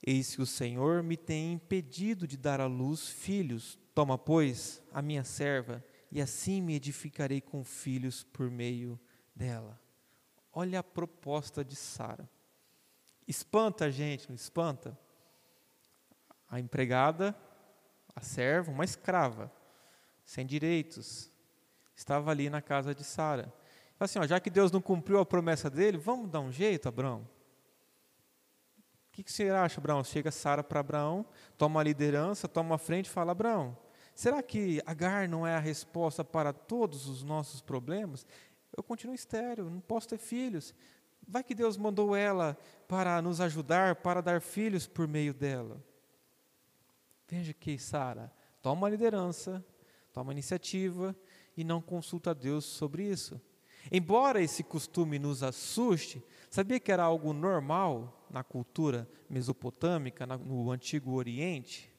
Eis 0.04 0.34
que 0.34 0.42
o 0.42 0.46
Senhor 0.46 1.02
me 1.02 1.16
tem 1.16 1.52
impedido 1.52 2.26
de 2.26 2.36
dar 2.36 2.60
à 2.60 2.66
luz 2.66 3.08
filhos. 3.08 3.78
Toma, 3.94 4.18
pois, 4.18 4.82
a 4.92 5.00
minha 5.00 5.24
serva 5.24 5.84
e 6.10 6.20
assim 6.20 6.60
me 6.60 6.74
edificarei 6.74 7.40
com 7.40 7.64
filhos 7.64 8.22
por 8.24 8.50
meio 8.50 8.98
dela. 9.34 9.80
Olha 10.52 10.80
a 10.80 10.84
proposta 10.84 11.64
de 11.64 11.76
Sara. 11.76 12.28
Espanta 13.26 13.86
a 13.86 13.90
gente, 13.90 14.28
não 14.28 14.36
espanta? 14.36 14.98
A 16.48 16.60
empregada, 16.60 17.34
a 18.14 18.20
serva, 18.20 18.70
uma 18.70 18.84
escrava, 18.84 19.50
sem 20.24 20.46
direitos, 20.46 21.30
estava 21.94 22.30
ali 22.30 22.48
na 22.48 22.62
casa 22.62 22.94
de 22.94 23.04
Sara. 23.04 23.52
Assim, 23.98 24.18
ó, 24.18 24.26
já 24.26 24.38
que 24.38 24.50
Deus 24.50 24.70
não 24.70 24.80
cumpriu 24.80 25.18
a 25.18 25.26
promessa 25.26 25.70
dele, 25.70 25.96
vamos 25.96 26.30
dar 26.30 26.40
um 26.40 26.52
jeito, 26.52 26.88
Abraão? 26.88 27.28
O 29.08 29.12
que, 29.12 29.22
que 29.22 29.32
você 29.32 29.48
acha, 29.48 29.80
Abraão? 29.80 30.04
Chega 30.04 30.30
Sara 30.30 30.62
para 30.62 30.80
Abraão, 30.80 31.24
toma 31.56 31.80
a 31.80 31.84
liderança, 31.84 32.46
toma 32.46 32.74
a 32.74 32.78
frente 32.78 33.06
e 33.06 33.10
fala: 33.10 33.32
Abraão, 33.32 33.76
Será 34.16 34.42
que 34.42 34.82
Agar 34.86 35.28
não 35.28 35.46
é 35.46 35.54
a 35.54 35.60
resposta 35.60 36.24
para 36.24 36.50
todos 36.50 37.06
os 37.06 37.22
nossos 37.22 37.60
problemas? 37.60 38.26
Eu 38.74 38.82
continuo 38.82 39.14
estéreo, 39.14 39.68
não 39.68 39.78
posso 39.78 40.08
ter 40.08 40.16
filhos. 40.16 40.74
Vai 41.28 41.44
que 41.44 41.54
Deus 41.54 41.76
mandou 41.76 42.16
ela 42.16 42.56
para 42.88 43.20
nos 43.20 43.42
ajudar, 43.42 43.96
para 43.96 44.22
dar 44.22 44.40
filhos 44.40 44.86
por 44.86 45.06
meio 45.06 45.34
dela. 45.34 45.84
Veja 47.28 47.52
que 47.52 47.78
Sara 47.78 48.32
toma 48.62 48.86
a 48.86 48.90
liderança, 48.90 49.64
toma 50.12 50.30
a 50.30 50.34
iniciativa 50.34 51.14
e 51.56 51.64
não 51.64 51.80
consulta 51.80 52.30
a 52.30 52.34
Deus 52.34 52.64
sobre 52.64 53.04
isso. 53.04 53.40
Embora 53.90 54.42
esse 54.42 54.64
costume 54.64 55.18
nos 55.18 55.42
assuste, 55.42 56.22
sabia 56.50 56.80
que 56.80 56.90
era 56.90 57.04
algo 57.04 57.32
normal 57.32 58.26
na 58.30 58.42
cultura 58.42 59.08
mesopotâmica, 59.28 60.26
no 60.26 60.70
Antigo 60.70 61.12
Oriente? 61.12 61.92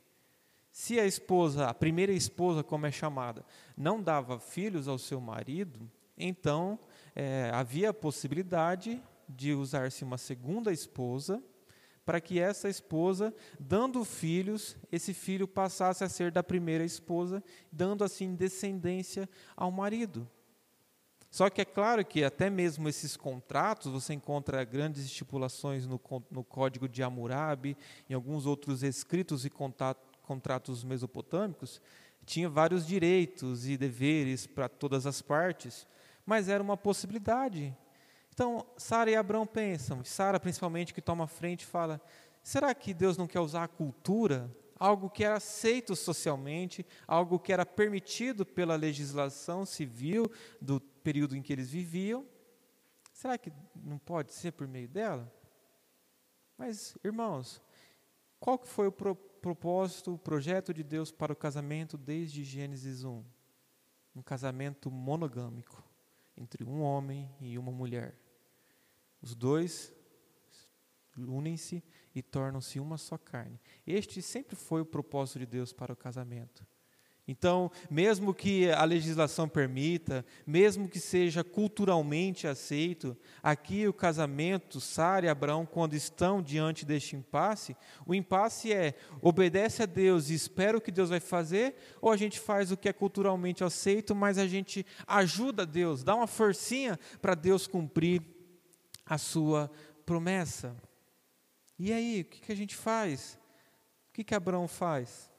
Se 0.72 1.00
a 1.00 1.06
esposa, 1.06 1.68
a 1.68 1.74
primeira 1.74 2.12
esposa, 2.12 2.64
como 2.64 2.86
é 2.86 2.92
chamada, 2.92 3.46
não 3.76 4.02
dava 4.02 4.40
filhos 4.40 4.88
ao 4.88 4.98
seu 4.98 5.20
marido, 5.20 5.90
então 6.18 6.80
é, 7.16 7.50
havia 7.54 7.90
a 7.90 7.94
possibilidade 7.94 9.02
de 9.28 9.54
usar-se 9.54 10.04
uma 10.04 10.18
segunda 10.18 10.72
esposa, 10.72 11.44
para 12.08 12.22
que 12.22 12.40
essa 12.40 12.70
esposa, 12.70 13.36
dando 13.60 14.06
filhos, 14.06 14.78
esse 14.90 15.14
filho 15.14 15.46
passasse 15.46 16.06
a 16.06 16.08
ser 16.10 16.32
da 16.32 16.42
primeira 16.42 16.86
esposa, 16.86 17.44
dando 17.70 18.02
assim 18.02 18.34
descendência 18.34 19.28
ao 19.58 19.70
marido. 19.70 20.26
Só 21.30 21.50
que 21.50 21.60
é 21.60 21.66
claro 21.66 22.06
que 22.06 22.24
até 22.24 22.50
mesmo 22.50 22.88
esses 22.88 23.18
contratos, 23.18 23.92
você 23.92 24.14
encontra 24.14 24.64
grandes 24.64 25.04
estipulações 25.04 25.86
no, 25.86 26.00
no 26.32 26.46
Código 26.46 26.88
de 26.88 27.04
Hammurabi, 27.04 27.76
em 28.10 28.14
alguns 28.14 28.46
outros 28.46 28.84
escritos 28.84 29.44
e 29.44 29.50
contatos 29.50 30.08
contratos 30.24 30.84
mesopotâmicos, 30.84 31.82
tinha 32.26 32.50
vários 32.50 32.86
direitos 32.86 33.66
e 33.68 33.78
deveres 33.78 34.46
para 34.46 34.68
todas 34.68 35.06
as 35.06 35.22
partes, 35.22 35.88
mas 36.26 36.50
era 36.50 36.64
uma 36.64 36.76
possibilidade. 36.76 37.76
Então, 38.38 38.64
Sara 38.78 39.10
e 39.10 39.16
Abraão 39.16 39.48
pensam, 39.48 40.04
Sara 40.04 40.40
principalmente 40.40 40.94
que 40.94 41.02
toma 41.02 41.26
frente 41.26 41.66
fala: 41.66 42.00
será 42.44 42.76
que 42.76 42.94
Deus 42.94 43.18
não 43.18 43.26
quer 43.26 43.40
usar 43.40 43.64
a 43.64 43.68
cultura, 43.68 44.56
algo 44.76 45.10
que 45.10 45.24
era 45.24 45.38
aceito 45.38 45.96
socialmente, 45.96 46.86
algo 47.08 47.40
que 47.40 47.52
era 47.52 47.66
permitido 47.66 48.46
pela 48.46 48.76
legislação 48.76 49.66
civil 49.66 50.32
do 50.62 50.80
período 50.80 51.36
em 51.36 51.42
que 51.42 51.52
eles 51.52 51.72
viviam? 51.72 52.28
Será 53.12 53.40
que 53.40 53.52
não 53.76 53.98
pode 53.98 54.32
ser 54.32 54.52
por 54.52 54.68
meio 54.68 54.88
dela? 54.88 55.34
Mas, 56.56 56.96
irmãos, 57.04 57.60
qual 58.40 58.60
que 58.60 58.68
foi 58.68 58.86
o 58.86 58.92
propósito? 58.92 59.28
propósito, 59.42 60.14
o 60.14 60.18
projeto 60.18 60.74
de 60.74 60.84
Deus 60.84 61.10
para 61.10 61.32
o 61.32 61.36
casamento 61.36 61.98
desde 61.98 62.44
Gênesis 62.44 63.04
1. 63.04 63.24
Um 64.16 64.22
casamento 64.22 64.92
monogâmico 64.92 65.82
entre 66.36 66.64
um 66.66 66.82
homem 66.82 67.34
e 67.40 67.58
uma 67.58 67.72
mulher. 67.72 68.27
Os 69.28 69.36
dois 69.36 69.94
unem-se 71.18 71.84
e 72.16 72.22
tornam-se 72.22 72.80
uma 72.80 72.98
só 72.98 73.18
carne. 73.18 73.60
Este 73.86 74.22
sempre 74.22 74.56
foi 74.56 74.80
o 74.80 74.86
propósito 74.86 75.40
de 75.40 75.46
Deus 75.46 75.74
para 75.74 75.92
o 75.92 75.98
casamento. 75.98 76.66
Então, 77.28 77.70
mesmo 77.92 78.34
que 78.34 78.72
a 78.72 78.86
legislação 78.86 79.50
permita, 79.50 80.26
mesmo 80.46 80.88
que 80.88 80.98
seja 80.98 81.44
culturalmente 81.44 82.48
aceito, 82.48 83.18
aqui 83.44 83.86
o 83.86 83.92
casamento, 83.92 84.80
Sara 84.80 85.26
e 85.26 85.30
Abraão, 85.30 85.66
quando 85.66 85.94
estão 85.94 86.42
diante 86.42 86.86
deste 86.86 87.18
impasse, 87.18 87.76
o 88.06 88.16
impasse 88.16 88.72
é: 88.72 88.94
obedece 89.22 89.84
a 89.84 89.86
Deus 89.86 90.30
e 90.30 90.36
espera 90.36 90.78
o 90.78 90.82
que 90.82 90.90
Deus 90.90 91.10
vai 91.10 91.20
fazer, 91.20 91.76
ou 92.00 92.14
a 92.14 92.16
gente 92.16 92.40
faz 92.40 92.72
o 92.72 92.78
que 92.78 92.88
é 92.88 92.94
culturalmente 92.94 93.62
aceito, 93.62 94.16
mas 94.16 94.38
a 94.38 94.48
gente 94.48 94.86
ajuda 95.06 95.66
Deus, 95.66 96.02
dá 96.02 96.16
uma 96.16 96.28
forcinha 96.28 96.98
para 97.22 97.36
Deus 97.36 97.68
cumprir 97.68 98.37
a 99.08 99.18
sua 99.18 99.72
promessa. 100.06 100.76
E 101.80 101.94
aí, 101.94 102.22
o 102.22 102.26
que, 102.26 102.42
que 102.42 102.52
a 102.52 102.56
gente 102.56 102.76
faz? 102.76 103.40
O 104.10 104.14
que, 104.14 104.24
que 104.24 104.36
Abraão 104.36 104.68
faz? 104.68 105.30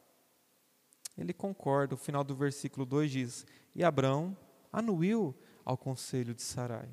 ele 1.21 1.33
concorda. 1.33 1.95
O 1.95 1.99
final 1.99 2.23
do 2.23 2.35
versículo 2.35 2.87
2 2.87 3.11
diz: 3.11 3.47
E 3.75 3.85
Abraão 3.85 4.37
anuiu 4.73 5.35
ao 5.65 5.77
conselho 5.77 6.35
de 6.35 6.43
Sarai. 6.43 6.89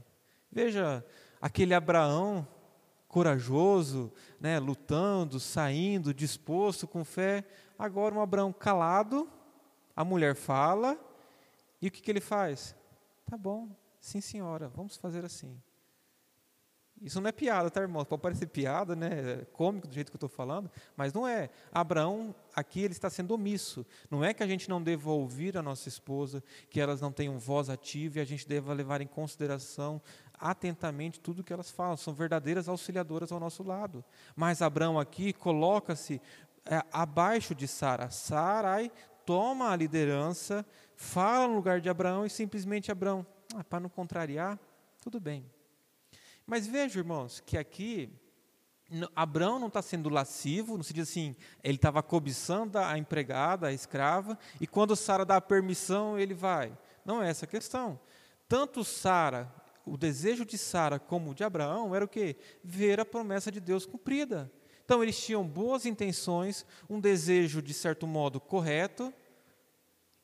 Veja, 0.52 1.06
aquele 1.40 1.74
Abraão 1.74 2.48
corajoso, 3.08 4.12
né, 4.40 4.60
lutando, 4.60 5.40
saindo, 5.40 6.14
disposto, 6.14 6.88
com 6.88 7.06
fé. 7.06 7.46
Agora 7.78 8.16
um 8.16 8.22
Abraão 8.22 8.52
calado, 8.52 9.30
a 9.96 10.04
mulher 10.04 10.36
fala, 10.36 10.98
e 11.82 11.88
o 11.88 11.92
que, 11.92 12.02
que 12.02 12.12
ele 12.12 12.22
faz? 12.22 12.76
Tá 13.26 13.38
bom, 13.38 13.70
sim 14.00 14.22
senhora, 14.22 14.68
vamos 14.68 14.98
fazer 14.98 15.24
assim. 15.24 15.62
Isso 17.02 17.20
não 17.20 17.28
é 17.28 17.32
piada, 17.32 17.70
tá, 17.70 17.82
irmão? 17.82 18.06
Pode 18.06 18.22
parecer 18.22 18.48
piada, 18.48 18.96
né? 18.96 19.42
É 19.42 19.46
cômico 19.52 19.88
do 19.88 19.94
jeito 19.94 20.12
que 20.12 20.16
eu 20.16 20.18
estou 20.18 20.30
falando, 20.30 20.72
mas 20.96 21.14
não 21.14 21.28
é. 21.28 21.50
Abraão, 21.72 22.34
aqui, 22.56 22.82
ele 22.82 22.94
está 22.94 23.10
sendo 23.10 23.34
omisso. 23.34 23.86
Não 24.10 24.24
é 24.24 24.34
que 24.34 24.42
a 24.42 24.48
gente 24.48 24.70
não 24.70 24.82
deva 24.82 25.12
ouvir 25.12 25.58
a 25.58 25.62
nossa 25.62 25.90
esposa, 25.90 26.42
que 26.70 26.80
elas 26.80 27.02
não 27.02 27.12
tenham 27.12 27.38
voz 27.38 27.70
ativa 27.70 28.20
e 28.20 28.22
a 28.22 28.26
gente 28.26 28.48
deva 28.48 28.74
levar 28.74 29.02
em 29.02 29.08
consideração 29.08 30.02
atentamente 30.40 31.20
tudo 31.20 31.44
que 31.44 31.52
elas 31.52 31.70
falam. 31.70 31.98
São 31.98 32.14
verdadeiras 32.14 32.70
auxiliadoras 32.70 33.32
ao 33.32 33.40
nosso 33.40 33.62
lado. 33.62 34.04
Mas 34.36 34.62
Abraão 34.62 34.98
aqui 34.98 35.34
coloca-se 35.34 36.22
é, 36.66 36.82
abaixo 36.92 37.54
de 37.54 37.68
Sara. 37.68 38.10
Sarai 38.10 38.90
toma 39.26 39.72
a 39.72 39.76
liderança, 39.76 40.66
fala 40.96 41.48
no 41.48 41.56
lugar 41.56 41.82
de 41.82 41.90
Abraão 41.90 42.26
e 42.26 42.30
simplesmente 42.30 42.92
Abraão, 42.92 43.26
ah, 43.56 43.64
para 43.64 43.80
não 43.80 43.90
contrariar, 43.90 44.58
tudo 45.02 45.20
bem. 45.20 45.46
Mas 46.46 46.68
veja, 46.68 47.00
irmãos, 47.00 47.40
que 47.40 47.58
aqui 47.58 48.10
Abraão 49.16 49.58
não 49.60 49.68
está 49.68 49.82
sendo 49.82 50.10
lascivo, 50.10 50.78
não 50.78 50.84
se 50.84 50.94
diz 50.94 51.10
assim, 51.10 51.36
ele 51.64 51.76
estava 51.76 52.04
cobiçando 52.04 52.78
a 52.78 52.98
empregada, 52.98 53.68
a 53.68 53.74
escrava, 53.74 54.38
e 54.62 54.68
quando 54.68 54.96
Sara 54.96 55.26
dá 55.26 55.38
a 55.38 55.42
permissão, 55.42 56.20
ele 56.20 56.34
vai. 56.34 56.78
Não 57.04 57.22
é 57.22 57.30
essa 57.30 57.46
a 57.46 57.48
questão. 57.48 58.00
Tanto 58.48 58.84
Sara, 58.84 59.52
o 59.86 59.98
desejo 59.98 60.46
de 60.46 60.58
Sara 60.58 61.00
como 61.00 61.34
de 61.34 61.44
Abraão 61.44 61.96
era 61.96 62.06
o 62.06 62.08
quê? 62.08 62.36
Ver 62.64 63.00
a 63.00 63.06
promessa 63.06 63.52
de 63.52 63.60
Deus 63.60 63.86
cumprida. 63.86 64.52
Então 64.84 65.02
eles 65.02 65.20
tinham 65.20 65.44
boas 65.48 65.86
intenções, 65.86 66.64
um 66.88 67.00
desejo 67.00 67.62
de 67.62 67.74
certo 67.74 68.06
modo 68.06 68.40
correto, 68.40 69.12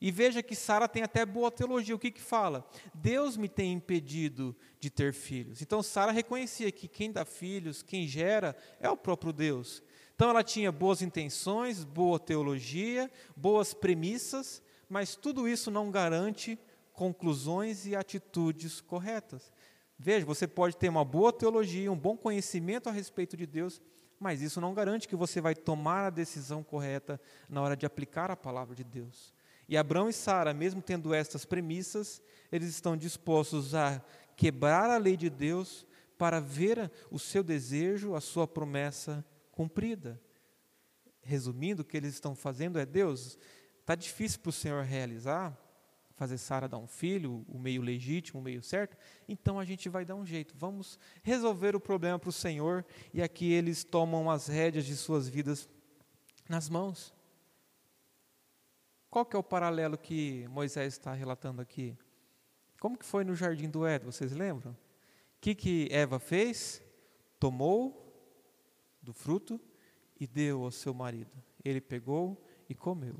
e 0.04 0.10
veja 0.10 0.42
que 0.42 0.56
Sara 0.56 0.88
tem 0.88 1.04
até 1.04 1.24
boa 1.24 1.48
teologia. 1.48 1.94
O 1.94 1.98
que 1.98 2.10
que 2.10 2.20
fala? 2.20 2.68
Deus 2.92 3.36
me 3.36 3.48
tem 3.48 3.72
impedido 3.72 4.54
de 4.80 4.90
ter 4.90 5.14
filhos. 5.14 5.62
Então 5.62 5.80
Sara 5.80 6.10
reconhecia 6.10 6.72
que 6.72 6.88
quem 6.88 7.12
dá 7.12 7.24
filhos, 7.24 7.84
quem 7.84 8.08
gera, 8.08 8.56
é 8.80 8.90
o 8.90 8.96
próprio 8.96 9.32
Deus. 9.32 9.80
Então 10.16 10.28
ela 10.28 10.42
tinha 10.42 10.72
boas 10.72 11.02
intenções, 11.02 11.84
boa 11.84 12.18
teologia, 12.18 13.08
boas 13.36 13.72
premissas, 13.72 14.60
mas 14.88 15.14
tudo 15.14 15.46
isso 15.46 15.70
não 15.70 15.88
garante 15.88 16.58
conclusões 16.92 17.86
e 17.86 17.94
atitudes 17.94 18.80
corretas. 18.80 19.52
Veja, 19.96 20.26
você 20.26 20.48
pode 20.48 20.76
ter 20.76 20.88
uma 20.88 21.04
boa 21.04 21.32
teologia, 21.32 21.92
um 21.92 21.96
bom 21.96 22.16
conhecimento 22.16 22.88
a 22.88 22.92
respeito 22.92 23.36
de 23.36 23.46
Deus, 23.46 23.80
mas 24.18 24.42
isso 24.42 24.60
não 24.60 24.74
garante 24.74 25.06
que 25.06 25.14
você 25.14 25.40
vai 25.40 25.54
tomar 25.54 26.06
a 26.06 26.10
decisão 26.10 26.64
correta 26.64 27.20
na 27.48 27.62
hora 27.62 27.76
de 27.76 27.86
aplicar 27.86 28.32
a 28.32 28.36
palavra 28.36 28.74
de 28.74 28.82
Deus. 28.82 29.32
E 29.72 29.76
Abraão 29.78 30.06
e 30.06 30.12
Sara, 30.12 30.52
mesmo 30.52 30.82
tendo 30.82 31.14
estas 31.14 31.46
premissas, 31.46 32.22
eles 32.52 32.68
estão 32.68 32.94
dispostos 32.94 33.74
a 33.74 34.04
quebrar 34.36 34.90
a 34.90 34.98
lei 34.98 35.16
de 35.16 35.30
Deus 35.30 35.86
para 36.18 36.40
ver 36.40 36.92
o 37.10 37.18
seu 37.18 37.42
desejo, 37.42 38.14
a 38.14 38.20
sua 38.20 38.46
promessa 38.46 39.24
cumprida. 39.50 40.20
Resumindo, 41.22 41.80
o 41.80 41.84
que 41.86 41.96
eles 41.96 42.12
estão 42.12 42.34
fazendo 42.34 42.78
é: 42.78 42.84
Deus, 42.84 43.38
está 43.80 43.94
difícil 43.94 44.40
para 44.40 44.50
o 44.50 44.52
Senhor 44.52 44.84
realizar, 44.84 45.58
fazer 46.16 46.36
Sara 46.36 46.68
dar 46.68 46.76
um 46.76 46.86
filho, 46.86 47.42
o 47.48 47.58
meio 47.58 47.80
legítimo, 47.80 48.40
o 48.40 48.44
meio 48.44 48.62
certo, 48.62 48.94
então 49.26 49.58
a 49.58 49.64
gente 49.64 49.88
vai 49.88 50.04
dar 50.04 50.16
um 50.16 50.26
jeito, 50.26 50.54
vamos 50.54 50.98
resolver 51.22 51.74
o 51.74 51.80
problema 51.80 52.18
para 52.18 52.28
o 52.28 52.30
Senhor, 52.30 52.84
e 53.10 53.22
aqui 53.22 53.50
eles 53.50 53.84
tomam 53.84 54.30
as 54.30 54.48
rédeas 54.48 54.84
de 54.84 54.94
suas 54.94 55.26
vidas 55.26 55.66
nas 56.46 56.68
mãos. 56.68 57.14
Qual 59.12 59.26
que 59.26 59.36
é 59.36 59.38
o 59.38 59.42
paralelo 59.42 59.98
que 59.98 60.48
Moisés 60.48 60.94
está 60.94 61.12
relatando 61.12 61.60
aqui? 61.60 61.94
Como 62.80 62.96
que 62.96 63.04
foi 63.04 63.24
no 63.24 63.34
jardim 63.34 63.68
do 63.68 63.86
Éden, 63.86 64.10
vocês 64.10 64.32
lembram? 64.32 64.72
O 64.72 64.76
que, 65.38 65.54
que 65.54 65.86
Eva 65.90 66.18
fez? 66.18 66.82
Tomou 67.38 68.10
do 69.02 69.12
fruto 69.12 69.60
e 70.18 70.26
deu 70.26 70.64
ao 70.64 70.70
seu 70.70 70.94
marido. 70.94 71.36
Ele 71.62 71.78
pegou 71.78 72.42
e 72.70 72.74
comeu. 72.74 73.16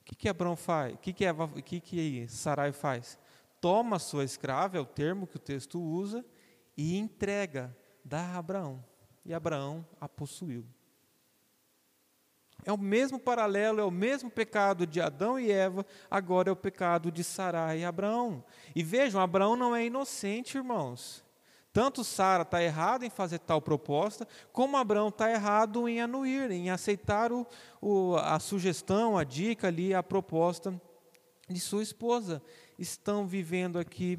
O 0.00 0.04
que, 0.06 0.14
que 0.14 0.30
Abraão 0.30 0.56
faz? 0.56 0.94
O 0.94 0.96
que, 0.96 1.12
que, 1.12 1.26
Eva, 1.26 1.46
que, 1.60 1.78
que 1.78 2.26
Sarai 2.26 2.72
faz? 2.72 3.18
Toma 3.60 3.98
sua 3.98 4.24
escrava, 4.24 4.78
é 4.78 4.80
o 4.80 4.86
termo 4.86 5.26
que 5.26 5.36
o 5.36 5.38
texto 5.40 5.78
usa, 5.78 6.24
e 6.74 6.96
entrega, 6.96 7.76
dá 8.02 8.20
a 8.20 8.38
Abraão. 8.38 8.82
E 9.26 9.34
Abraão 9.34 9.86
a 10.00 10.08
possuiu. 10.08 10.64
É 12.68 12.72
o 12.72 12.76
mesmo 12.76 13.18
paralelo, 13.18 13.80
é 13.80 13.84
o 13.84 13.90
mesmo 13.90 14.30
pecado 14.30 14.86
de 14.86 15.00
Adão 15.00 15.40
e 15.40 15.50
Eva, 15.50 15.86
agora 16.10 16.50
é 16.50 16.52
o 16.52 16.56
pecado 16.56 17.10
de 17.10 17.24
Sarai 17.24 17.78
e 17.78 17.84
Abraão. 17.86 18.44
E 18.76 18.82
vejam, 18.82 19.22
Abraão 19.22 19.56
não 19.56 19.74
é 19.74 19.86
inocente, 19.86 20.58
irmãos. 20.58 21.24
Tanto 21.72 22.04
Sara 22.04 22.42
está 22.42 22.62
errada 22.62 23.06
em 23.06 23.08
fazer 23.10 23.38
tal 23.38 23.62
proposta, 23.62 24.28
como 24.52 24.76
Abraão 24.76 25.08
está 25.08 25.30
errado 25.30 25.88
em 25.88 26.02
anuir, 26.02 26.50
em 26.50 26.68
aceitar 26.68 27.32
o, 27.32 27.46
o, 27.80 28.16
a 28.16 28.38
sugestão, 28.38 29.16
a 29.16 29.24
dica 29.24 29.68
ali, 29.68 29.94
a 29.94 30.02
proposta 30.02 30.78
de 31.48 31.60
sua 31.60 31.82
esposa. 31.82 32.42
Estão 32.78 33.26
vivendo 33.26 33.78
aqui 33.78 34.18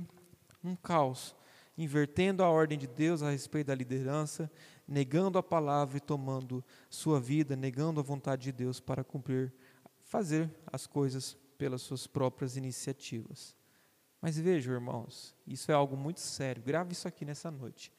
um 0.63 0.75
caos, 0.75 1.35
invertendo 1.77 2.43
a 2.43 2.49
ordem 2.49 2.79
de 2.79 2.87
Deus 2.87 3.21
a 3.21 3.29
respeito 3.29 3.67
da 3.67 3.75
liderança, 3.75 4.49
negando 4.89 5.37
a 5.37 5.43
palavra 5.43 5.97
e 5.97 6.01
tomando 6.01 6.65
sua 6.89 7.19
vida, 7.19 7.55
negando 7.55 7.99
a 7.99 8.03
vontade 8.03 8.43
de 8.43 8.51
Deus 8.51 8.79
para 8.79 9.03
cumprir, 9.03 9.53
fazer 10.01 10.49
as 10.65 10.87
coisas 10.87 11.37
pelas 11.59 11.83
suas 11.83 12.07
próprias 12.07 12.57
iniciativas. 12.57 13.55
Mas 14.19 14.37
vejam, 14.37 14.73
irmãos, 14.73 15.35
isso 15.45 15.71
é 15.71 15.75
algo 15.75 15.95
muito 15.95 16.19
sério. 16.19 16.63
Grave 16.63 16.93
isso 16.93 17.07
aqui 17.07 17.23
nessa 17.23 17.51
noite. 17.51 17.93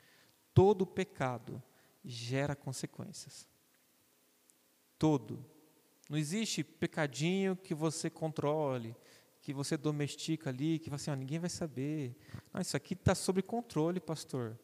Todo 0.52 0.84
pecado 0.84 1.62
gera 2.04 2.56
consequências. 2.56 3.46
Todo. 4.98 5.44
Não 6.08 6.18
existe 6.18 6.64
pecadinho 6.64 7.54
que 7.54 7.72
você 7.72 8.10
controle, 8.10 8.96
que 9.40 9.52
você 9.52 9.76
domestica 9.76 10.50
ali, 10.50 10.78
que 10.80 10.90
você, 10.90 11.08
assim, 11.10 11.20
ninguém 11.20 11.38
vai 11.38 11.48
saber. 11.48 12.16
Não, 12.52 12.60
isso 12.60 12.76
aqui 12.76 12.94
está 12.94 13.14
sob 13.14 13.40
controle, 13.42 14.00
pastor 14.00 14.58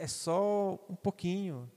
é 0.00 0.06
só 0.06 0.78
um 0.88 0.96
pouquinho. 0.96 1.70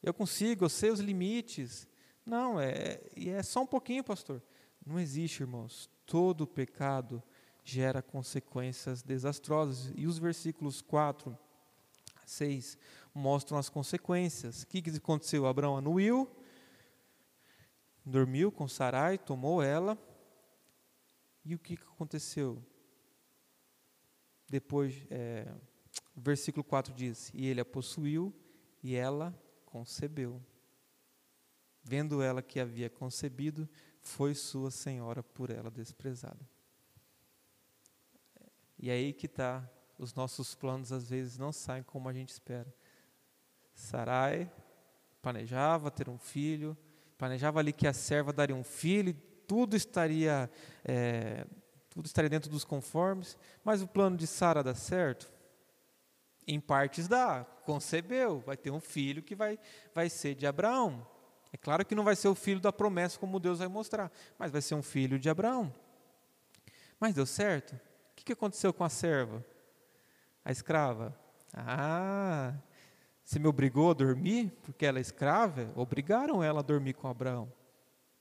Eu 0.00 0.14
consigo, 0.14 0.64
eu 0.64 0.68
sei 0.68 0.90
os 0.90 1.00
limites. 1.00 1.88
Não, 2.24 2.60
é, 2.60 3.00
e 3.16 3.28
é 3.28 3.42
só 3.42 3.62
um 3.62 3.66
pouquinho, 3.66 4.04
pastor. 4.04 4.40
Não 4.86 5.00
existe, 5.00 5.40
irmãos. 5.42 5.90
Todo 6.06 6.46
pecado 6.46 7.20
gera 7.64 8.00
consequências 8.00 9.02
desastrosas. 9.02 9.92
E 9.96 10.06
os 10.06 10.18
versículos 10.18 10.80
4 10.80 11.36
a 12.14 12.26
6 12.26 12.78
mostram 13.12 13.58
as 13.58 13.68
consequências. 13.68 14.62
O 14.62 14.68
que, 14.68 14.80
que 14.80 14.90
aconteceu? 14.90 15.44
Abraão 15.44 15.76
anuiu, 15.76 16.30
dormiu 18.06 18.52
com 18.52 18.68
Sarai, 18.68 19.18
tomou 19.18 19.60
ela. 19.60 19.98
E 21.44 21.56
o 21.56 21.58
que, 21.58 21.76
que 21.76 21.82
aconteceu? 21.82 22.62
Depois, 24.48 24.94
é, 25.10 25.52
versículo 26.16 26.62
4 26.62 26.92
diz: 26.94 27.30
E 27.34 27.46
ele 27.46 27.60
a 27.60 27.64
possuiu 27.64 28.34
e 28.82 28.94
ela 28.94 29.34
concebeu. 29.64 30.40
Vendo 31.82 32.22
ela 32.22 32.42
que 32.42 32.60
havia 32.60 32.88
concebido, 32.88 33.68
foi 34.00 34.34
sua 34.34 34.70
senhora 34.70 35.22
por 35.22 35.50
ela 35.50 35.70
desprezada. 35.70 36.48
E 38.78 38.90
aí 38.90 39.12
que 39.12 39.26
está, 39.26 39.68
os 39.98 40.14
nossos 40.14 40.54
planos 40.54 40.92
às 40.92 41.08
vezes 41.08 41.38
não 41.38 41.52
saem 41.52 41.82
como 41.82 42.08
a 42.08 42.12
gente 42.12 42.30
espera. 42.30 42.72
Sarai 43.74 44.50
planejava 45.20 45.90
ter 45.90 46.08
um 46.08 46.18
filho, 46.18 46.76
planejava 47.16 47.58
ali 47.58 47.72
que 47.72 47.86
a 47.86 47.92
serva 47.92 48.32
daria 48.32 48.54
um 48.54 48.62
filho, 48.62 49.14
tudo 49.46 49.74
estaria, 49.74 50.50
é, 50.84 51.46
tudo 51.88 52.06
estaria 52.06 52.28
dentro 52.28 52.50
dos 52.50 52.64
conformes, 52.64 53.38
mas 53.64 53.80
o 53.82 53.88
plano 53.88 54.16
de 54.16 54.26
Sara 54.26 54.62
dá 54.62 54.74
certo? 54.74 55.33
Em 56.46 56.60
partes 56.60 57.08
dá, 57.08 57.44
concebeu, 57.64 58.40
vai 58.40 58.56
ter 58.56 58.70
um 58.70 58.80
filho 58.80 59.22
que 59.22 59.34
vai, 59.34 59.58
vai 59.94 60.10
ser 60.10 60.34
de 60.34 60.46
Abraão. 60.46 61.06
É 61.52 61.56
claro 61.56 61.84
que 61.84 61.94
não 61.94 62.04
vai 62.04 62.16
ser 62.16 62.28
o 62.28 62.34
filho 62.34 62.60
da 62.60 62.72
promessa 62.72 63.18
como 63.18 63.40
Deus 63.40 63.60
vai 63.60 63.68
mostrar, 63.68 64.12
mas 64.38 64.50
vai 64.50 64.60
ser 64.60 64.74
um 64.74 64.82
filho 64.82 65.18
de 65.18 65.30
Abraão. 65.30 65.72
Mas 66.98 67.14
deu 67.14 67.24
certo? 67.24 67.74
O 67.74 68.14
que 68.14 68.32
aconteceu 68.32 68.72
com 68.72 68.84
a 68.84 68.88
serva? 68.88 69.44
A 70.44 70.50
escrava? 70.50 71.16
Ah, 71.52 72.54
você 73.24 73.38
me 73.38 73.46
obrigou 73.46 73.90
a 73.90 73.94
dormir 73.94 74.52
porque 74.62 74.84
ela 74.84 74.98
é 74.98 75.00
escrava? 75.00 75.70
Obrigaram 75.76 76.42
ela 76.42 76.60
a 76.60 76.62
dormir 76.62 76.94
com 76.94 77.08
Abraão. 77.08 77.50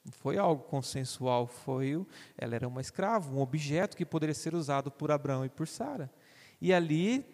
Não 0.05 0.11
foi 0.11 0.37
algo 0.37 0.63
consensual, 0.63 1.47
foi 1.47 2.05
ela 2.37 2.55
era 2.55 2.67
uma 2.67 2.81
escrava, 2.81 3.31
um 3.31 3.39
objeto 3.39 3.95
que 3.95 4.05
poderia 4.05 4.35
ser 4.35 4.53
usado 4.53 4.91
por 4.91 5.11
Abraão 5.11 5.45
e 5.45 5.49
por 5.49 5.67
Sara. 5.67 6.11
E 6.61 6.73
ali 6.73 7.25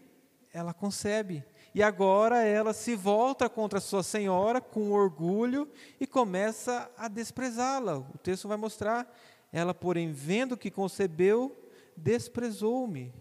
ela 0.53 0.73
concebe. 0.73 1.43
E 1.73 1.83
agora 1.83 2.43
ela 2.43 2.73
se 2.73 2.95
volta 2.95 3.47
contra 3.49 3.79
sua 3.79 4.01
senhora 4.01 4.59
com 4.59 4.91
orgulho 4.91 5.69
e 5.99 6.07
começa 6.07 6.89
a 6.97 7.07
desprezá-la. 7.07 7.97
O 7.97 8.17
texto 8.17 8.47
vai 8.47 8.57
mostrar. 8.57 9.07
Ela, 9.51 9.73
porém, 9.73 10.11
vendo 10.11 10.57
que 10.57 10.71
concebeu, 10.71 11.69
desprezou-me, 11.95 13.13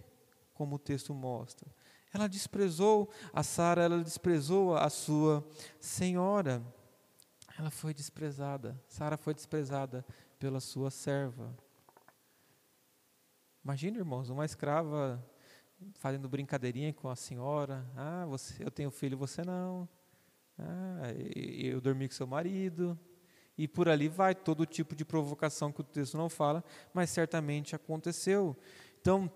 como 0.55 0.77
o 0.77 0.79
texto 0.79 1.15
mostra. 1.15 1.69
Ela 2.13 2.29
desprezou 2.29 3.11
a 3.33 3.43
Sara, 3.43 3.83
ela 3.83 4.03
desprezou 4.03 4.77
a 4.77 4.89
sua 4.89 5.47
senhora. 5.79 6.63
Ela 7.59 7.71
foi 7.71 7.93
desprezada. 7.93 8.81
Sara 8.89 9.17
foi 9.17 9.35
desprezada 9.35 10.05
pela 10.39 10.61
sua 10.61 10.91
serva. 10.91 11.55
Imagina, 13.63 13.99
irmãos, 13.99 14.31
uma 14.31 14.47
escrava 14.47 15.23
fazendo 15.95 16.29
brincadeirinha 16.29 16.93
com 16.93 17.09
a 17.09 17.17
senhora. 17.17 17.87
Ah, 17.97 18.27
você, 18.27 18.63
eu 18.63 18.71
tenho 18.71 18.91
filho, 18.91 19.17
você 19.17 19.43
não. 19.43 19.89
Ah, 20.59 21.13
eu 21.17 21.81
dormi 21.81 22.09
com 22.09 22.15
seu 22.15 22.27
marido. 22.27 22.99
E 23.57 23.67
por 23.67 23.89
ali 23.89 24.09
vai 24.09 24.35
todo 24.35 24.65
tipo 24.65 24.95
de 24.95 25.05
provocação 25.05 25.73
que 25.73 25.81
o 25.81 25.85
texto 25.85 26.17
não 26.17 26.29
fala, 26.29 26.65
mas 26.95 27.11
certamente 27.11 27.75
aconteceu. 27.75 28.57
Então, 29.01 29.31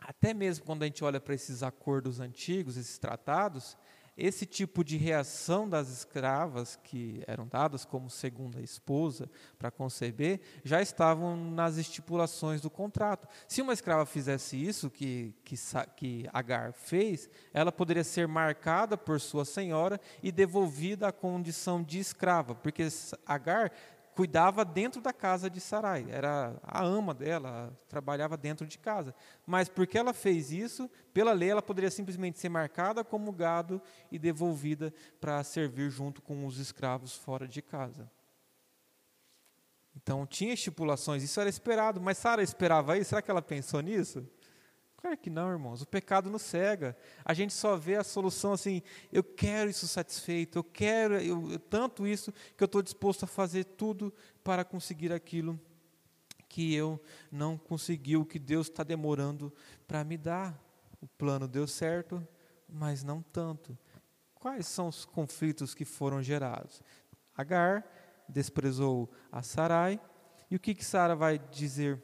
até 0.00 0.32
mesmo 0.32 0.64
quando 0.64 0.84
a 0.84 0.86
gente 0.86 1.02
olha 1.04 1.20
para 1.20 1.34
esses 1.34 1.62
acordos 1.62 2.20
antigos, 2.20 2.76
esses 2.76 2.98
tratados, 2.98 3.76
esse 4.20 4.44
tipo 4.44 4.84
de 4.84 4.96
reação 4.96 5.68
das 5.68 5.88
escravas, 5.88 6.78
que 6.84 7.22
eram 7.26 7.46
dadas 7.46 7.84
como 7.84 8.10
segunda 8.10 8.60
esposa 8.60 9.30
para 9.58 9.70
conceber, 9.70 10.40
já 10.62 10.82
estavam 10.82 11.36
nas 11.36 11.76
estipulações 11.78 12.60
do 12.60 12.68
contrato. 12.68 13.26
Se 13.48 13.62
uma 13.62 13.72
escrava 13.72 14.04
fizesse 14.04 14.56
isso, 14.56 14.90
que, 14.90 15.34
que, 15.44 15.56
que 15.96 16.28
Agar 16.32 16.72
fez, 16.72 17.28
ela 17.52 17.72
poderia 17.72 18.04
ser 18.04 18.28
marcada 18.28 18.96
por 18.96 19.20
sua 19.20 19.44
senhora 19.44 20.00
e 20.22 20.30
devolvida 20.30 21.08
à 21.08 21.12
condição 21.12 21.82
de 21.82 21.98
escrava, 21.98 22.54
porque 22.54 22.86
Agar 23.26 23.72
cuidava 24.14 24.64
dentro 24.64 25.00
da 25.00 25.12
casa 25.12 25.48
de 25.48 25.60
Sarai, 25.60 26.06
era 26.10 26.58
a 26.62 26.84
ama 26.84 27.14
dela, 27.14 27.76
trabalhava 27.88 28.36
dentro 28.36 28.66
de 28.66 28.78
casa. 28.78 29.14
Mas 29.46 29.68
porque 29.68 29.96
ela 29.96 30.12
fez 30.12 30.50
isso, 30.50 30.90
pela 31.12 31.32
lei 31.32 31.50
ela 31.50 31.62
poderia 31.62 31.90
simplesmente 31.90 32.38
ser 32.38 32.48
marcada 32.48 33.04
como 33.04 33.32
gado 33.32 33.80
e 34.10 34.18
devolvida 34.18 34.92
para 35.20 35.42
servir 35.44 35.90
junto 35.90 36.20
com 36.20 36.46
os 36.46 36.58
escravos 36.58 37.14
fora 37.14 37.46
de 37.46 37.62
casa. 37.62 38.10
Então 39.96 40.26
tinha 40.26 40.54
estipulações, 40.54 41.22
isso 41.22 41.40
era 41.40 41.50
esperado, 41.50 42.00
mas 42.00 42.18
Sara 42.18 42.42
esperava 42.42 42.96
isso? 42.96 43.10
Será 43.10 43.22
que 43.22 43.30
ela 43.30 43.42
pensou 43.42 43.80
nisso? 43.80 44.26
Claro 45.00 45.16
que 45.16 45.30
não, 45.30 45.50
irmãos. 45.50 45.80
O 45.80 45.86
pecado 45.86 46.28
nos 46.28 46.42
cega. 46.42 46.96
A 47.24 47.32
gente 47.32 47.54
só 47.54 47.76
vê 47.76 47.96
a 47.96 48.04
solução 48.04 48.52
assim: 48.52 48.82
eu 49.10 49.24
quero 49.24 49.70
isso 49.70 49.88
satisfeito, 49.88 50.58
eu 50.58 50.64
quero 50.64 51.14
eu, 51.14 51.58
tanto 51.58 52.06
isso 52.06 52.32
que 52.56 52.62
eu 52.62 52.66
estou 52.66 52.82
disposto 52.82 53.24
a 53.24 53.26
fazer 53.26 53.64
tudo 53.64 54.12
para 54.44 54.64
conseguir 54.64 55.12
aquilo 55.12 55.58
que 56.48 56.74
eu 56.74 57.00
não 57.30 57.56
consegui, 57.56 58.16
o 58.16 58.26
que 58.26 58.38
Deus 58.38 58.68
está 58.68 58.82
demorando 58.82 59.52
para 59.86 60.04
me 60.04 60.18
dar. 60.18 60.58
O 61.00 61.06
plano 61.06 61.48
deu 61.48 61.66
certo, 61.66 62.26
mas 62.68 63.02
não 63.02 63.22
tanto. 63.22 63.78
Quais 64.34 64.66
são 64.66 64.88
os 64.88 65.06
conflitos 65.06 65.74
que 65.74 65.84
foram 65.84 66.22
gerados? 66.22 66.82
Agar 67.34 67.86
desprezou 68.28 69.10
a 69.32 69.42
Sarai, 69.42 69.98
e 70.50 70.56
o 70.56 70.60
que, 70.60 70.74
que 70.74 70.84
Sara 70.84 71.14
vai 71.14 71.38
dizer 71.38 72.02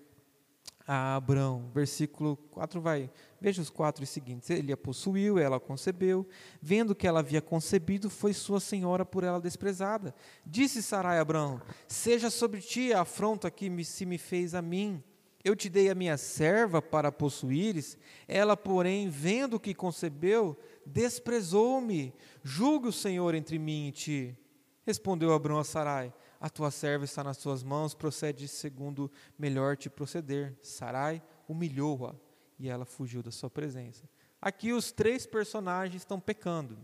a 0.87 1.16
Abraão. 1.16 1.70
Versículo 1.75 2.37
4 2.51 2.81
vai. 2.81 3.11
Veja 3.40 3.61
os 3.61 3.70
quatro 3.70 4.07
seguintes. 4.07 4.49
Ele 4.51 4.72
a 4.72 4.77
possuiu, 4.77 5.38
ela 5.38 5.57
a 5.57 5.61
concebeu. 5.61 6.27
Vendo 6.62 6.94
que 6.94 7.07
ela 7.07 7.20
havia 7.20 7.42
concebido, 7.42 8.09
foi 8.09 8.33
sua 8.33 8.61
senhora 8.61 9.05
por 9.05 9.25
ela 9.25 9.40
desprezada. 9.40 10.14
Disse 10.44 10.83
Sarai 10.83 11.18
a 11.18 11.22
Abraão: 11.22 11.61
Seja 11.88 12.31
sobre 12.31 12.61
ti 12.61 12.92
a 12.92 13.01
afronta 13.01 13.51
que 13.51 13.68
me, 13.68 13.85
se 13.85 14.07
me 14.07 14.18
fez 14.18 14.55
a 14.55 14.62
mim. 14.62 15.03
Eu 15.42 15.55
te 15.55 15.68
dei 15.68 15.88
a 15.88 15.94
minha 15.94 16.16
serva 16.16 16.83
para 16.83 17.12
possuíres. 17.12 17.96
Ela, 18.27 18.57
porém, 18.57 19.09
vendo 19.09 19.61
que 19.61 19.72
concebeu, 19.75 20.59
desprezou-me. 20.85 22.12
Julgue 22.42 22.88
o 22.88 22.92
Senhor 22.92 23.33
entre 23.35 23.59
mim 23.59 23.88
e 23.88 23.92
ti. 23.92 24.38
Respondeu 24.85 25.33
Abraão 25.33 25.59
a 25.59 25.64
Sarai: 25.64 26.12
a 26.40 26.51
tua 26.51 26.70
serva 26.70 27.05
está 27.05 27.25
nas 27.25 27.38
tuas 27.38 27.62
mãos, 27.62 27.94
procede 27.94 28.46
segundo 28.46 29.11
melhor 29.38 29.77
te 29.77 29.88
proceder. 29.88 30.57
Sarai 30.62 31.22
humilhou-a 31.49 32.14
e 32.59 32.68
ela 32.68 32.85
fugiu 32.85 33.22
da 33.22 33.31
sua 33.31 33.51
presença. 33.51 34.09
Aqui 34.40 34.72
os 34.72 34.92
três 34.92 35.27
personagens 35.27 36.03
estão 36.03 36.20
pecando. 36.20 36.79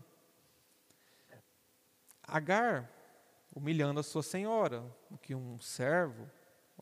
Agar 2.22 2.90
humilhando 3.54 4.00
a 4.00 4.02
sua 4.02 4.22
senhora, 4.22 4.84
o 5.10 5.18
que 5.18 5.34
um 5.34 5.60
servo, 5.60 6.28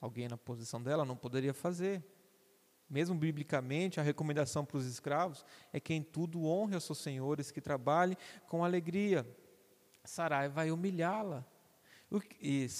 alguém 0.00 0.28
na 0.28 0.37
posição 0.37 0.80
dela, 0.80 1.04
não 1.04 1.16
poderia 1.16 1.52
fazer. 1.52 2.02
Mesmo 2.88 3.14
biblicamente, 3.14 4.00
a 4.00 4.02
recomendação 4.02 4.64
para 4.64 4.76
os 4.76 4.87
escravos 4.87 5.44
é 5.72 5.78
que 5.78 5.94
em 5.94 6.02
tudo 6.02 6.44
honre 6.44 6.76
os 6.76 6.85
seus 6.85 6.98
senhores, 6.98 7.50
que 7.50 7.61
trabalhe 7.61 8.16
com 8.48 8.64
alegria. 8.64 9.26
Sarai 10.04 10.48
vai 10.48 10.70
humilhá-la. 10.70 11.44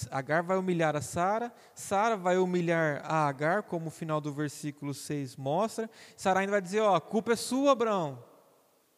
Agar 0.09 0.43
vai 0.43 0.57
humilhar 0.57 0.95
a 0.95 1.01
Sara, 1.01 1.53
Sara 1.73 2.17
vai 2.17 2.37
humilhar 2.37 3.01
a 3.05 3.27
Agar, 3.27 3.63
como 3.63 3.87
o 3.87 3.91
final 3.91 4.19
do 4.19 4.33
versículo 4.33 4.93
6 4.93 5.37
mostra. 5.37 5.89
Sara 6.17 6.41
ainda 6.41 6.51
vai 6.51 6.61
dizer: 6.61 6.81
Ó, 6.81 6.95
a 6.95 7.01
culpa 7.01 7.31
é 7.31 7.35
sua, 7.37 7.71
Abraão. 7.71 8.21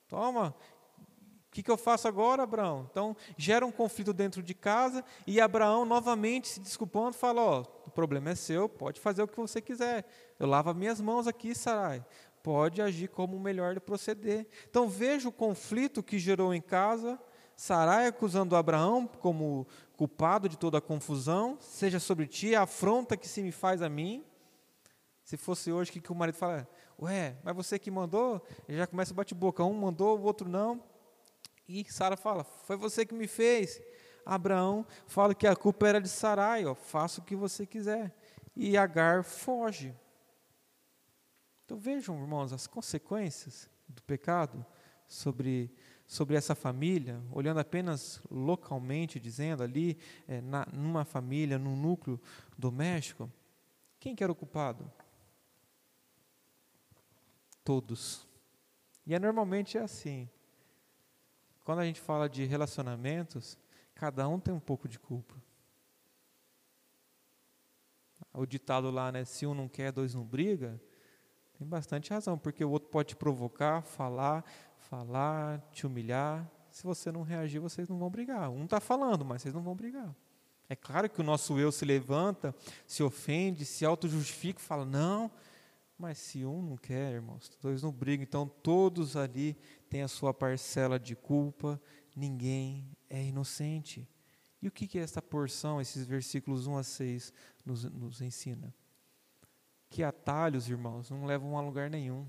Toma, 0.07 0.55
o 1.47 1.51
que, 1.51 1.61
que 1.61 1.69
eu 1.69 1.77
faço 1.77 2.07
agora, 2.07 2.41
Abraão? 2.41 2.87
Então, 2.89 3.15
gera 3.37 3.63
um 3.63 3.71
conflito 3.71 4.11
dentro 4.11 4.41
de 4.41 4.55
casa 4.55 5.05
e 5.27 5.39
Abraão, 5.39 5.85
novamente 5.85 6.47
se 6.47 6.59
desculpando, 6.59 7.15
fala: 7.15 7.41
Ó, 7.41 7.63
o 7.85 7.91
problema 7.91 8.31
é 8.31 8.35
seu, 8.35 8.67
pode 8.67 8.99
fazer 8.99 9.21
o 9.21 9.27
que 9.27 9.37
você 9.37 9.61
quiser. 9.61 10.03
Eu 10.39 10.47
lavo 10.47 10.71
as 10.71 10.75
minhas 10.75 10.99
mãos 10.99 11.27
aqui, 11.27 11.53
Sarai. 11.53 12.03
Pode 12.41 12.81
agir 12.81 13.07
como 13.07 13.39
melhor 13.39 13.75
de 13.75 13.79
proceder. 13.79 14.47
Então, 14.67 14.89
veja 14.89 15.29
o 15.29 15.31
conflito 15.31 16.01
que 16.01 16.17
gerou 16.17 16.55
em 16.55 16.61
casa. 16.61 17.19
Sarai 17.55 18.07
acusando 18.07 18.55
Abraão 18.55 19.07
como 19.07 19.67
culpado 19.97 20.49
de 20.49 20.57
toda 20.57 20.77
a 20.77 20.81
confusão, 20.81 21.57
seja 21.59 21.99
sobre 21.99 22.27
ti 22.27 22.55
a 22.55 22.63
afronta 22.63 23.15
que 23.15 23.27
se 23.27 23.41
me 23.41 23.51
faz 23.51 23.81
a 23.81 23.89
mim. 23.89 24.23
Se 25.23 25.37
fosse 25.37 25.71
hoje, 25.71 25.91
que, 25.91 26.01
que 26.01 26.11
o 26.11 26.15
marido 26.15 26.35
fala? 26.35 26.67
Ué, 27.01 27.37
mas 27.43 27.55
você 27.55 27.79
que 27.79 27.89
mandou? 27.89 28.45
Ele 28.67 28.77
já 28.77 28.87
começa 28.87 29.13
a 29.13 29.15
bate-boca. 29.15 29.63
Um 29.63 29.73
mandou, 29.73 30.19
o 30.19 30.23
outro 30.23 30.49
não. 30.49 30.83
E 31.67 31.85
Sara 31.89 32.17
fala: 32.17 32.43
Foi 32.43 32.75
você 32.75 33.05
que 33.05 33.13
me 33.13 33.27
fez. 33.27 33.81
Abraão 34.25 34.85
fala 35.07 35.35
que 35.35 35.47
a 35.47 35.55
culpa 35.55 35.87
era 35.87 36.01
de 36.01 36.09
Sarai, 36.09 36.65
ó, 36.65 36.73
faça 36.73 37.19
o 37.19 37.23
que 37.23 37.35
você 37.35 37.65
quiser. 37.65 38.15
E 38.55 38.77
Agar 38.77 39.23
foge. 39.23 39.93
Então 41.65 41.77
vejam, 41.77 42.19
irmãos, 42.19 42.53
as 42.53 42.67
consequências 42.67 43.69
do 43.87 44.01
pecado 44.03 44.65
sobre 45.07 45.73
sobre 46.13 46.35
essa 46.35 46.53
família, 46.53 47.19
olhando 47.31 47.59
apenas 47.59 48.21
localmente, 48.29 49.19
dizendo 49.19 49.63
ali, 49.63 49.97
é, 50.27 50.41
na, 50.41 50.63
numa 50.71 51.03
família, 51.03 51.57
num 51.57 51.75
núcleo 51.75 52.21
doméstico, 52.55 53.27
quem 53.99 54.15
que 54.15 54.23
era 54.23 54.31
o 54.31 54.35
culpado? 54.35 54.91
Todos. 57.63 58.27
E 59.07 59.15
é 59.15 59.17
normalmente 59.17 59.75
é 59.75 59.81
assim. 59.81 60.29
Quando 61.63 61.79
a 61.79 61.85
gente 61.85 61.99
fala 61.99 62.29
de 62.29 62.45
relacionamentos, 62.45 63.57
cada 63.95 64.27
um 64.27 64.39
tem 64.39 64.53
um 64.53 64.59
pouco 64.59 64.87
de 64.87 64.99
culpa. 64.99 65.33
O 68.31 68.45
ditado 68.45 68.91
lá, 68.91 69.11
né, 69.11 69.25
se 69.25 69.47
um 69.47 69.55
não 69.55 69.67
quer, 69.67 69.91
dois 69.91 70.13
não 70.13 70.23
briga, 70.23 70.79
tem 71.57 71.67
bastante 71.67 72.11
razão, 72.11 72.37
porque 72.37 72.63
o 72.63 72.69
outro 72.69 72.89
pode 72.89 73.15
provocar, 73.15 73.81
falar, 73.81 74.45
falar, 74.93 75.59
te 75.71 75.87
humilhar. 75.87 76.47
Se 76.69 76.83
você 76.83 77.11
não 77.11 77.23
reagir, 77.23 77.59
vocês 77.59 77.87
não 77.87 77.97
vão 77.97 78.11
brigar. 78.11 78.51
Um 78.51 78.65
está 78.65 78.79
falando, 78.79 79.25
mas 79.25 79.41
vocês 79.41 79.53
não 79.53 79.63
vão 79.63 79.75
brigar. 79.75 80.15
É 80.69 80.75
claro 80.75 81.09
que 81.09 81.19
o 81.19 81.23
nosso 81.23 81.57
eu 81.59 81.71
se 81.71 81.83
levanta, 81.83 82.55
se 82.85 83.01
ofende, 83.01 83.65
se 83.65 83.83
auto-justifica, 83.85 84.59
fala, 84.59 84.85
não. 84.85 85.31
Mas 85.97 86.19
se 86.19 86.45
um 86.45 86.61
não 86.61 86.77
quer, 86.77 87.13
irmãos, 87.13 87.49
dois 87.59 87.81
não 87.81 87.91
brigam. 87.91 88.23
Então 88.23 88.47
todos 88.47 89.17
ali 89.17 89.57
têm 89.89 90.03
a 90.03 90.07
sua 90.07 90.31
parcela 90.31 90.99
de 90.99 91.15
culpa, 91.15 91.81
ninguém 92.15 92.95
é 93.09 93.23
inocente. 93.23 94.07
E 94.61 94.67
o 94.67 94.71
que, 94.71 94.87
que 94.87 94.99
essa 94.99 95.21
porção, 95.23 95.81
esses 95.81 96.05
versículos 96.05 96.67
1 96.67 96.77
a 96.77 96.83
6, 96.83 97.33
nos, 97.65 97.83
nos 97.85 98.21
ensina? 98.21 98.73
Que 99.89 100.03
atalhos, 100.03 100.69
irmãos, 100.69 101.09
não 101.09 101.25
levam 101.25 101.57
a 101.57 101.61
lugar 101.61 101.89
nenhum. 101.89 102.27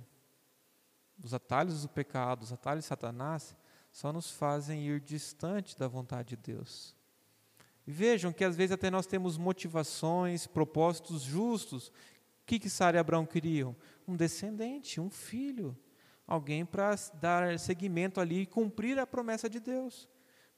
Os 1.22 1.33
atalhos 1.33 1.83
do 1.83 1.88
pecado, 1.88 2.42
os 2.42 2.53
atalhos 2.53 2.85
de 2.85 2.88
Satanás, 2.88 3.57
só 3.90 4.12
nos 4.12 4.31
fazem 4.31 4.87
ir 4.87 5.00
distante 5.00 5.79
da 5.79 5.87
vontade 5.87 6.31
de 6.31 6.37
Deus. 6.37 6.96
Vejam 7.87 8.33
que 8.33 8.44
às 8.44 8.57
vezes 8.57 8.72
até 8.72 8.90
nós 8.90 9.07
temos 9.07 9.37
motivações, 9.37 10.46
propósitos 10.46 11.22
justos. 11.22 11.88
O 11.88 11.92
que, 12.46 12.59
que 12.59 12.70
Sara 12.70 12.96
e 12.96 13.00
Abraão 13.00 13.27
queriam? 13.27 13.77
Um 14.09 14.16
descendente, 14.16 15.00
um 15.00 15.11
filho. 15.11 15.77
Alguém 16.27 16.64
para 16.64 16.96
dar 17.20 17.59
seguimento 17.59 18.20
ali 18.20 18.40
e 18.40 18.46
cumprir 18.46 18.98
a 18.98 19.07
promessa 19.07 19.48
de 19.48 19.61
Deus. 19.61 20.09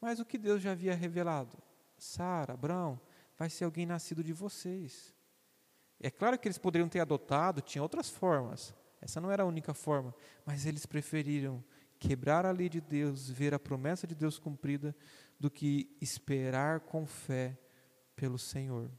Mas 0.01 0.21
o 0.21 0.25
que 0.25 0.38
Deus 0.38 0.62
já 0.62 0.73
havia 0.73 0.95
revelado? 0.95 1.59
Sara, 1.99 2.55
Abraão, 2.55 3.01
vai 3.37 3.51
ser 3.51 3.64
alguém 3.64 3.87
nascido 3.87 4.23
de 4.23 4.33
vocês. 4.33 5.14
É 6.01 6.11
claro 6.11 6.38
que 6.38 6.47
eles 6.47 6.59
poderiam 6.59 6.88
ter 6.88 7.01
adotado, 7.01 7.61
tinha 7.61 7.83
outras 7.83 8.09
formas. 8.09 8.75
Essa 9.07 9.21
não 9.21 9.31
era 9.31 9.45
a 9.45 9.47
única 9.47 9.73
forma, 9.73 10.12
mas 10.45 10.66
eles 10.66 10.85
preferiram 10.85 11.62
quebrar 11.97 12.45
a 12.45 12.51
lei 12.51 12.69
de 12.69 12.81
Deus, 12.81 13.31
ver 13.31 13.55
a 13.55 13.59
promessa 13.59 14.05
de 14.05 14.16
Deus 14.16 14.37
cumprida, 14.37 14.97
do 15.38 15.49
que 15.49 15.97
esperar 16.01 16.81
com 16.81 17.07
fé 17.07 17.57
pelo 18.16 18.37
Senhor. 18.37 18.90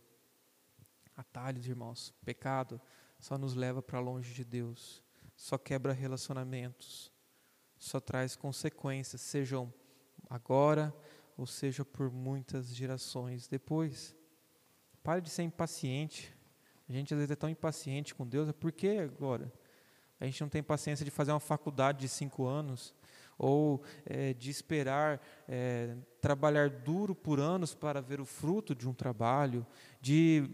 Atalhos, 1.14 1.68
irmãos, 1.68 2.14
pecado 2.24 2.80
só 3.20 3.38
nos 3.38 3.54
leva 3.54 3.82
para 3.82 4.00
longe 4.00 4.34
de 4.34 4.46
Deus, 4.46 5.04
só 5.36 5.58
quebra 5.58 5.92
relacionamentos, 5.92 7.12
só 7.78 8.00
traz 8.00 8.34
consequências, 8.34 9.20
sejam 9.20 9.74
agora 10.30 10.96
ou 11.36 11.46
seja 11.46 11.84
por 11.84 12.10
muitas 12.10 12.74
gerações 12.74 13.46
depois. 13.46 14.16
Pare 15.04 15.20
de 15.20 15.30
ser 15.30 15.44
impaciente. 15.44 16.34
A 16.88 16.94
gente 16.94 17.14
às 17.14 17.18
vezes 17.18 17.32
é 17.32 17.36
tão 17.36 17.50
impaciente 17.50 18.16
com 18.16 18.26
Deus, 18.26 18.48
é 18.48 18.54
por 18.54 18.72
que 18.72 19.00
agora? 19.00 19.52
A 20.20 20.26
gente 20.26 20.42
não 20.42 20.50
tem 20.50 20.64
paciência 20.64 21.06
de 21.06 21.12
fazer 21.12 21.32
uma 21.32 21.40
faculdade 21.40 22.00
de 22.00 22.10
cinco 22.10 22.46
anos, 22.46 22.94
ou 23.38 23.84
é, 24.06 24.34
de 24.34 24.50
esperar 24.50 25.22
é, 25.48 25.96
trabalhar 26.20 26.70
duro 26.70 27.14
por 27.14 27.40
anos 27.40 27.76
para 27.76 28.02
ver 28.02 28.20
o 28.20 28.26
fruto 28.26 28.74
de 28.74 28.90
um 28.90 28.94
trabalho, 28.94 29.66
de 30.02 30.50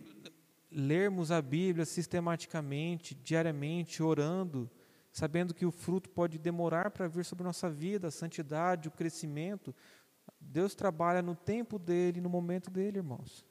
lermos 0.69 1.31
a 1.31 1.41
Bíblia 1.41 1.85
sistematicamente, 1.85 3.15
diariamente, 3.15 4.03
orando, 4.03 4.69
sabendo 5.11 5.53
que 5.53 5.65
o 5.65 5.71
fruto 5.71 6.09
pode 6.09 6.37
demorar 6.37 6.91
para 6.91 7.07
vir 7.07 7.23
sobre 7.23 7.43
a 7.43 7.47
nossa 7.47 7.69
vida, 7.69 8.07
a 8.07 8.11
santidade, 8.11 8.87
o 8.87 8.91
crescimento. 8.91 9.73
Deus 10.39 10.75
trabalha 10.75 11.21
no 11.21 11.35
tempo 11.35 11.77
dele, 11.79 12.19
no 12.19 12.29
momento 12.29 12.69
dele, 12.69 12.97
irmãos. 12.97 13.45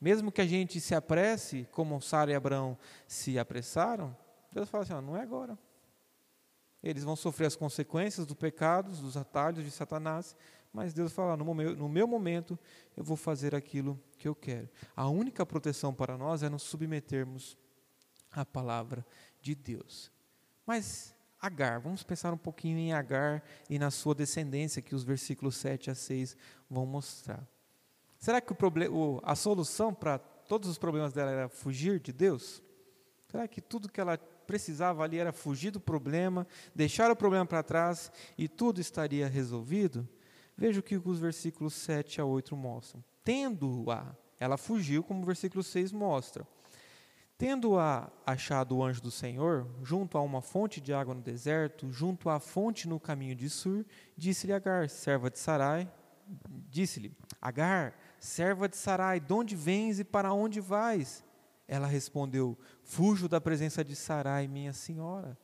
Mesmo 0.00 0.30
que 0.30 0.40
a 0.40 0.46
gente 0.46 0.80
se 0.80 0.94
apresse, 0.94 1.66
como 1.72 2.00
Sara 2.00 2.30
e 2.30 2.34
Abraão 2.34 2.78
se 3.06 3.38
apressaram, 3.38 4.16
Deus 4.52 4.68
fala 4.68 4.84
assim: 4.84 4.92
ó, 4.92 5.00
não 5.00 5.16
é 5.16 5.22
agora. 5.22 5.58
Eles 6.82 7.04
vão 7.04 7.16
sofrer 7.16 7.46
as 7.46 7.56
consequências 7.56 8.26
do 8.26 8.36
pecado, 8.36 8.90
dos 8.90 9.16
atalhos 9.16 9.64
de 9.64 9.70
Satanás, 9.70 10.36
mas 10.72 10.92
Deus 10.92 11.12
fala: 11.12 11.36
no 11.36 11.54
meu, 11.54 11.76
no 11.76 11.88
meu 11.88 12.06
momento 12.06 12.58
eu 12.96 13.02
vou 13.02 13.16
fazer 13.16 13.54
aquilo 13.54 14.00
que 14.18 14.28
eu 14.28 14.34
quero. 14.34 14.68
A 14.94 15.08
única 15.08 15.44
proteção 15.44 15.92
para 15.92 16.16
nós 16.16 16.42
é 16.42 16.48
nos 16.48 16.62
submetermos 16.62 17.56
à 18.30 18.44
palavra 18.44 19.04
de 19.40 19.54
Deus. 19.54 20.12
Mas 20.64 21.14
Agar, 21.40 21.80
vamos 21.80 22.02
pensar 22.02 22.32
um 22.32 22.38
pouquinho 22.38 22.78
em 22.78 22.92
Agar 22.92 23.42
e 23.68 23.78
na 23.78 23.90
sua 23.90 24.14
descendência, 24.14 24.82
que 24.82 24.94
os 24.94 25.04
versículos 25.04 25.56
7 25.56 25.90
a 25.90 25.94
6 25.94 26.36
vão 26.68 26.86
mostrar. 26.86 27.46
Será 28.18 28.40
que 28.40 28.52
o 28.52 28.54
problema, 28.54 29.20
a 29.22 29.34
solução 29.34 29.92
para 29.92 30.18
todos 30.18 30.68
os 30.68 30.78
problemas 30.78 31.12
dela 31.12 31.30
era 31.30 31.48
fugir 31.48 32.00
de 32.00 32.12
Deus? 32.12 32.62
Será 33.28 33.46
que 33.46 33.60
tudo 33.60 33.88
que 33.88 34.00
ela 34.00 34.18
precisava 34.46 35.02
ali 35.02 35.18
era 35.18 35.32
fugir 35.32 35.70
do 35.70 35.80
problema, 35.80 36.46
deixar 36.74 37.10
o 37.10 37.16
problema 37.16 37.44
para 37.44 37.62
trás 37.62 38.10
e 38.38 38.48
tudo 38.48 38.80
estaria 38.80 39.28
resolvido? 39.28 40.08
Veja 40.56 40.80
o 40.80 40.82
que 40.82 40.96
os 40.96 41.18
versículos 41.18 41.74
7 41.74 42.20
a 42.20 42.24
8 42.24 42.56
mostram. 42.56 43.04
Tendo-a, 43.22 44.14
ela 44.38 44.56
fugiu, 44.56 45.02
como 45.02 45.22
o 45.22 45.26
versículo 45.26 45.62
6 45.62 45.92
mostra. 45.92 46.46
Tendo-a 47.38 48.10
achado 48.24 48.76
o 48.76 48.82
anjo 48.82 49.02
do 49.02 49.10
Senhor, 49.10 49.68
junto 49.82 50.16
a 50.16 50.22
uma 50.22 50.40
fonte 50.40 50.80
de 50.80 50.94
água 50.94 51.14
no 51.14 51.20
deserto, 51.20 51.90
junto 51.90 52.30
à 52.30 52.40
fonte 52.40 52.88
no 52.88 52.98
caminho 52.98 53.34
de 53.34 53.50
Sur, 53.50 53.84
disse-lhe 54.16 54.54
Agar, 54.54 54.88
serva 54.88 55.30
de 55.30 55.38
Sarai, 55.38 55.90
disse-lhe: 56.70 57.12
Agar, 57.40 57.94
serva 58.18 58.66
de 58.66 58.76
Sarai, 58.78 59.20
de 59.20 59.32
onde 59.34 59.54
vens 59.54 60.00
e 60.00 60.04
para 60.04 60.32
onde 60.32 60.60
vais? 60.60 61.22
Ela 61.68 61.86
respondeu: 61.86 62.58
Fujo 62.82 63.28
da 63.28 63.40
presença 63.40 63.84
de 63.84 63.96
Sarai, 63.96 64.46
minha 64.46 64.72
senhora. 64.72 65.36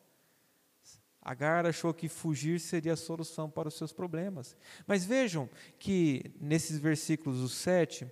Agar 1.20 1.66
achou 1.66 1.94
que 1.94 2.08
fugir 2.08 2.58
seria 2.58 2.94
a 2.94 2.96
solução 2.96 3.48
para 3.48 3.68
os 3.68 3.74
seus 3.74 3.92
problemas. 3.92 4.56
Mas 4.86 5.04
vejam 5.04 5.48
que 5.78 6.34
nesses 6.40 6.78
versículos 6.78 7.40
do 7.40 7.48
7 7.48 8.10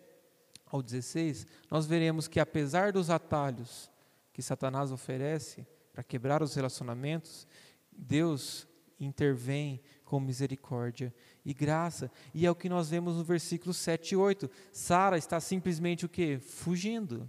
ao 0.66 0.81
16, 0.81 1.46
nós 1.68 1.87
veremos 1.87 2.29
que 2.29 2.38
apesar 2.38 2.92
dos 2.92 3.11
atalhos 3.11 3.90
que 4.33 4.40
Satanás 4.40 4.92
oferece 4.92 5.66
para 5.92 6.05
quebrar 6.05 6.40
os 6.40 6.55
relacionamentos, 6.55 7.49
Deus 7.90 8.68
intervém 9.01 9.81
com 10.05 10.20
misericórdia 10.20 11.12
e 11.44 11.53
graça. 11.53 12.11
E 12.33 12.46
é 12.46 12.51
o 12.51 12.55
que 12.55 12.68
nós 12.68 12.90
vemos 12.90 13.16
no 13.16 13.25
versículo 13.25 13.75
7 13.75 14.12
e 14.12 14.16
8. 14.16 14.49
Sara 14.73 15.18
está 15.18 15.40
simplesmente 15.40 16.07
o 16.07 16.09
quê? 16.09 16.38
Fugindo. 16.38 17.29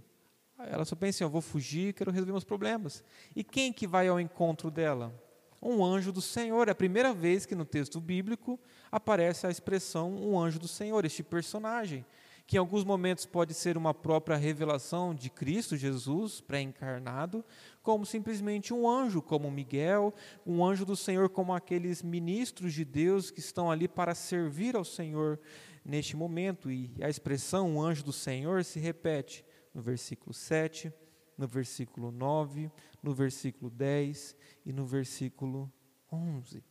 Ela 0.70 0.84
só 0.84 0.94
pensa 0.94 1.16
assim, 1.16 1.24
eu 1.24 1.30
vou 1.30 1.40
fugir, 1.40 1.94
quero 1.94 2.10
resolver 2.10 2.32
meus 2.32 2.44
problemas. 2.44 3.04
E 3.34 3.42
quem 3.42 3.72
que 3.72 3.86
vai 3.86 4.08
ao 4.08 4.20
encontro 4.20 4.70
dela? 4.70 5.12
Um 5.60 5.84
anjo 5.84 6.12
do 6.12 6.20
Senhor. 6.20 6.68
É 6.68 6.72
a 6.72 6.74
primeira 6.74 7.12
vez 7.12 7.46
que 7.46 7.54
no 7.54 7.64
texto 7.64 8.00
bíblico 8.00 8.58
aparece 8.90 9.46
a 9.46 9.50
expressão 9.50 10.14
um 10.14 10.38
anjo 10.38 10.58
do 10.58 10.68
Senhor, 10.68 11.04
este 11.04 11.22
personagem 11.22 12.04
que 12.46 12.56
em 12.56 12.58
alguns 12.58 12.84
momentos 12.84 13.24
pode 13.24 13.54
ser 13.54 13.76
uma 13.76 13.94
própria 13.94 14.36
revelação 14.36 15.14
de 15.14 15.30
Cristo 15.30 15.76
Jesus 15.76 16.40
pré-encarnado, 16.40 17.44
como 17.82 18.04
simplesmente 18.04 18.74
um 18.74 18.88
anjo, 18.88 19.22
como 19.22 19.50
Miguel, 19.50 20.12
um 20.44 20.64
anjo 20.64 20.84
do 20.84 20.96
Senhor, 20.96 21.28
como 21.28 21.54
aqueles 21.54 22.02
ministros 22.02 22.74
de 22.74 22.84
Deus 22.84 23.30
que 23.30 23.40
estão 23.40 23.70
ali 23.70 23.88
para 23.88 24.14
servir 24.14 24.76
ao 24.76 24.84
Senhor 24.84 25.38
neste 25.84 26.16
momento. 26.16 26.70
E 26.70 26.90
a 27.00 27.08
expressão 27.08 27.70
um 27.70 27.80
anjo 27.80 28.04
do 28.04 28.12
Senhor 28.12 28.64
se 28.64 28.78
repete 28.78 29.44
no 29.74 29.82
versículo 29.82 30.34
7, 30.34 30.92
no 31.36 31.46
versículo 31.46 32.10
9, 32.10 32.70
no 33.02 33.14
versículo 33.14 33.70
10 33.70 34.36
e 34.66 34.72
no 34.72 34.86
versículo 34.86 35.72
11. 36.10 36.62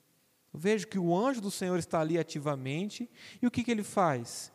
Eu 0.54 0.60
vejo 0.60 0.88
que 0.88 1.00
o 1.00 1.16
anjo 1.16 1.42
do 1.42 1.52
Senhor 1.52 1.80
está 1.80 2.02
ali 2.02 2.18
ativamente, 2.18 3.10
e 3.42 3.48
o 3.48 3.52
que, 3.52 3.64
que 3.64 3.72
ele 3.72 3.84
faz? 3.84 4.52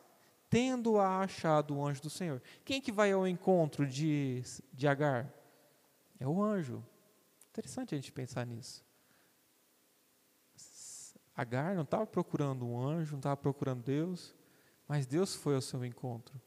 tendo 0.49 0.99
achado 0.99 1.77
o 1.77 1.87
anjo 1.87 2.03
do 2.03 2.11
Senhor. 2.11 2.43
Quem 2.65 2.81
que 2.81 2.93
vai 2.93 3.13
ao 3.13 3.27
encontro 3.27 3.87
de, 3.87 4.43
de 4.73 4.87
Agar? 4.87 5.33
É 6.19 6.27
o 6.27 6.43
anjo. 6.43 6.85
Interessante 7.51 7.95
a 7.95 7.99
gente 7.99 8.13
pensar 8.13 8.47
nisso. 8.47 8.85
Agar 11.37 11.75
não 11.75 11.83
estava 11.83 12.07
procurando 12.07 12.67
um 12.67 12.81
anjo, 12.81 13.13
não 13.13 13.19
estava 13.19 13.37
procurando 13.37 13.83
Deus, 13.83 14.35
mas 14.89 15.07
Deus 15.07 15.35
foi 15.35 15.55
ao 15.55 15.61
seu 15.61 15.85
encontro. 15.85 16.41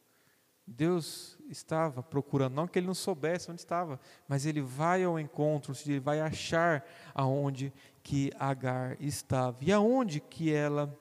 Deus 0.71 1.37
estava 1.49 2.03
procurando, 2.03 2.53
não 2.53 2.67
que 2.67 2.77
ele 2.77 2.85
não 2.85 2.93
soubesse 2.93 3.49
onde 3.49 3.59
estava, 3.59 3.99
mas 4.27 4.45
ele 4.45 4.61
vai 4.61 5.03
ao 5.03 5.19
encontro, 5.19 5.73
ele 5.85 5.99
vai 5.99 6.21
achar 6.21 6.85
aonde 7.13 7.73
que 8.03 8.31
Agar 8.39 8.95
estava 9.01 9.57
e 9.61 9.71
aonde 9.71 10.19
que 10.19 10.53
ela 10.53 10.95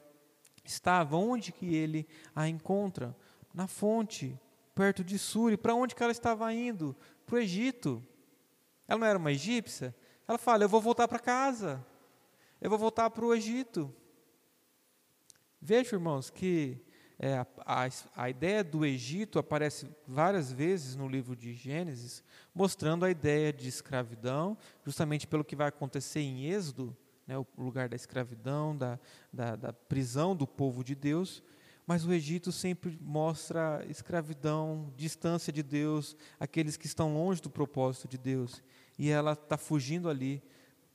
estava, 0.64 1.16
onde 1.16 1.52
que 1.52 1.74
ele 1.74 2.08
a 2.34 2.48
encontra? 2.48 3.14
Na 3.52 3.66
fonte, 3.66 4.38
perto 4.74 5.04
de 5.04 5.18
Suri. 5.18 5.56
Para 5.56 5.74
onde 5.74 5.94
que 5.94 6.02
ela 6.02 6.12
estava 6.12 6.52
indo? 6.52 6.96
Para 7.26 7.36
o 7.36 7.38
Egito. 7.38 8.02
Ela 8.86 9.00
não 9.00 9.06
era 9.06 9.18
uma 9.18 9.32
egípcia? 9.32 9.94
Ela 10.26 10.38
fala: 10.38 10.64
Eu 10.64 10.68
vou 10.68 10.80
voltar 10.80 11.06
para 11.06 11.18
casa. 11.18 11.84
Eu 12.60 12.70
vou 12.70 12.78
voltar 12.78 13.10
para 13.10 13.24
o 13.24 13.34
Egito. 13.34 13.94
Veja, 15.60 15.96
irmãos, 15.96 16.30
que 16.30 16.80
é, 17.18 17.36
a, 17.36 17.46
a, 17.66 17.88
a, 18.14 18.30
ideia 18.30 18.62
do 18.62 18.86
Egito 18.86 19.38
aparece 19.40 19.88
várias 20.06 20.52
vezes 20.52 20.94
no 20.94 21.08
livro 21.08 21.34
de 21.34 21.52
Gênesis, 21.52 22.22
mostrando 22.54 23.04
a 23.04 23.10
ideia 23.10 23.52
de 23.52 23.68
escravidão, 23.68 24.56
justamente 24.84 25.26
pelo 25.26 25.44
que 25.44 25.56
vai 25.56 25.68
acontecer 25.68 26.20
em 26.20 26.46
Êxodo, 26.46 26.96
né, 27.26 27.36
o 27.36 27.46
lugar 27.58 27.88
da 27.88 27.96
escravidão, 27.96 28.76
da, 28.76 29.00
da, 29.32 29.56
da 29.56 29.72
prisão 29.72 30.34
do 30.34 30.46
povo 30.46 30.84
de 30.84 30.94
Deus, 30.94 31.42
mas 31.84 32.04
o 32.04 32.12
Egito 32.12 32.52
sempre 32.52 32.96
mostra 33.00 33.84
escravidão, 33.88 34.92
distância 34.94 35.52
de 35.52 35.62
Deus, 35.62 36.16
aqueles 36.38 36.76
que 36.76 36.86
estão 36.86 37.14
longe 37.14 37.40
do 37.40 37.48
propósito 37.48 38.06
de 38.06 38.18
Deus. 38.18 38.62
E 38.98 39.08
ela 39.08 39.32
está 39.32 39.56
fugindo 39.56 40.10
ali, 40.10 40.42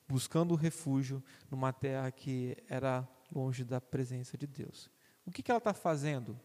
buscando 0.07 0.53
refúgio 0.53 1.23
numa 1.49 1.73
terra 1.73 2.11
que 2.11 2.55
era 2.69 3.07
longe 3.33 3.63
da 3.63 3.81
presença 3.81 4.37
de 4.37 4.45
Deus. 4.45 4.92
O 5.25 5.31
que, 5.31 5.41
que 5.41 5.51
ela 5.51 5.57
está 5.57 5.73
fazendo? 5.73 6.39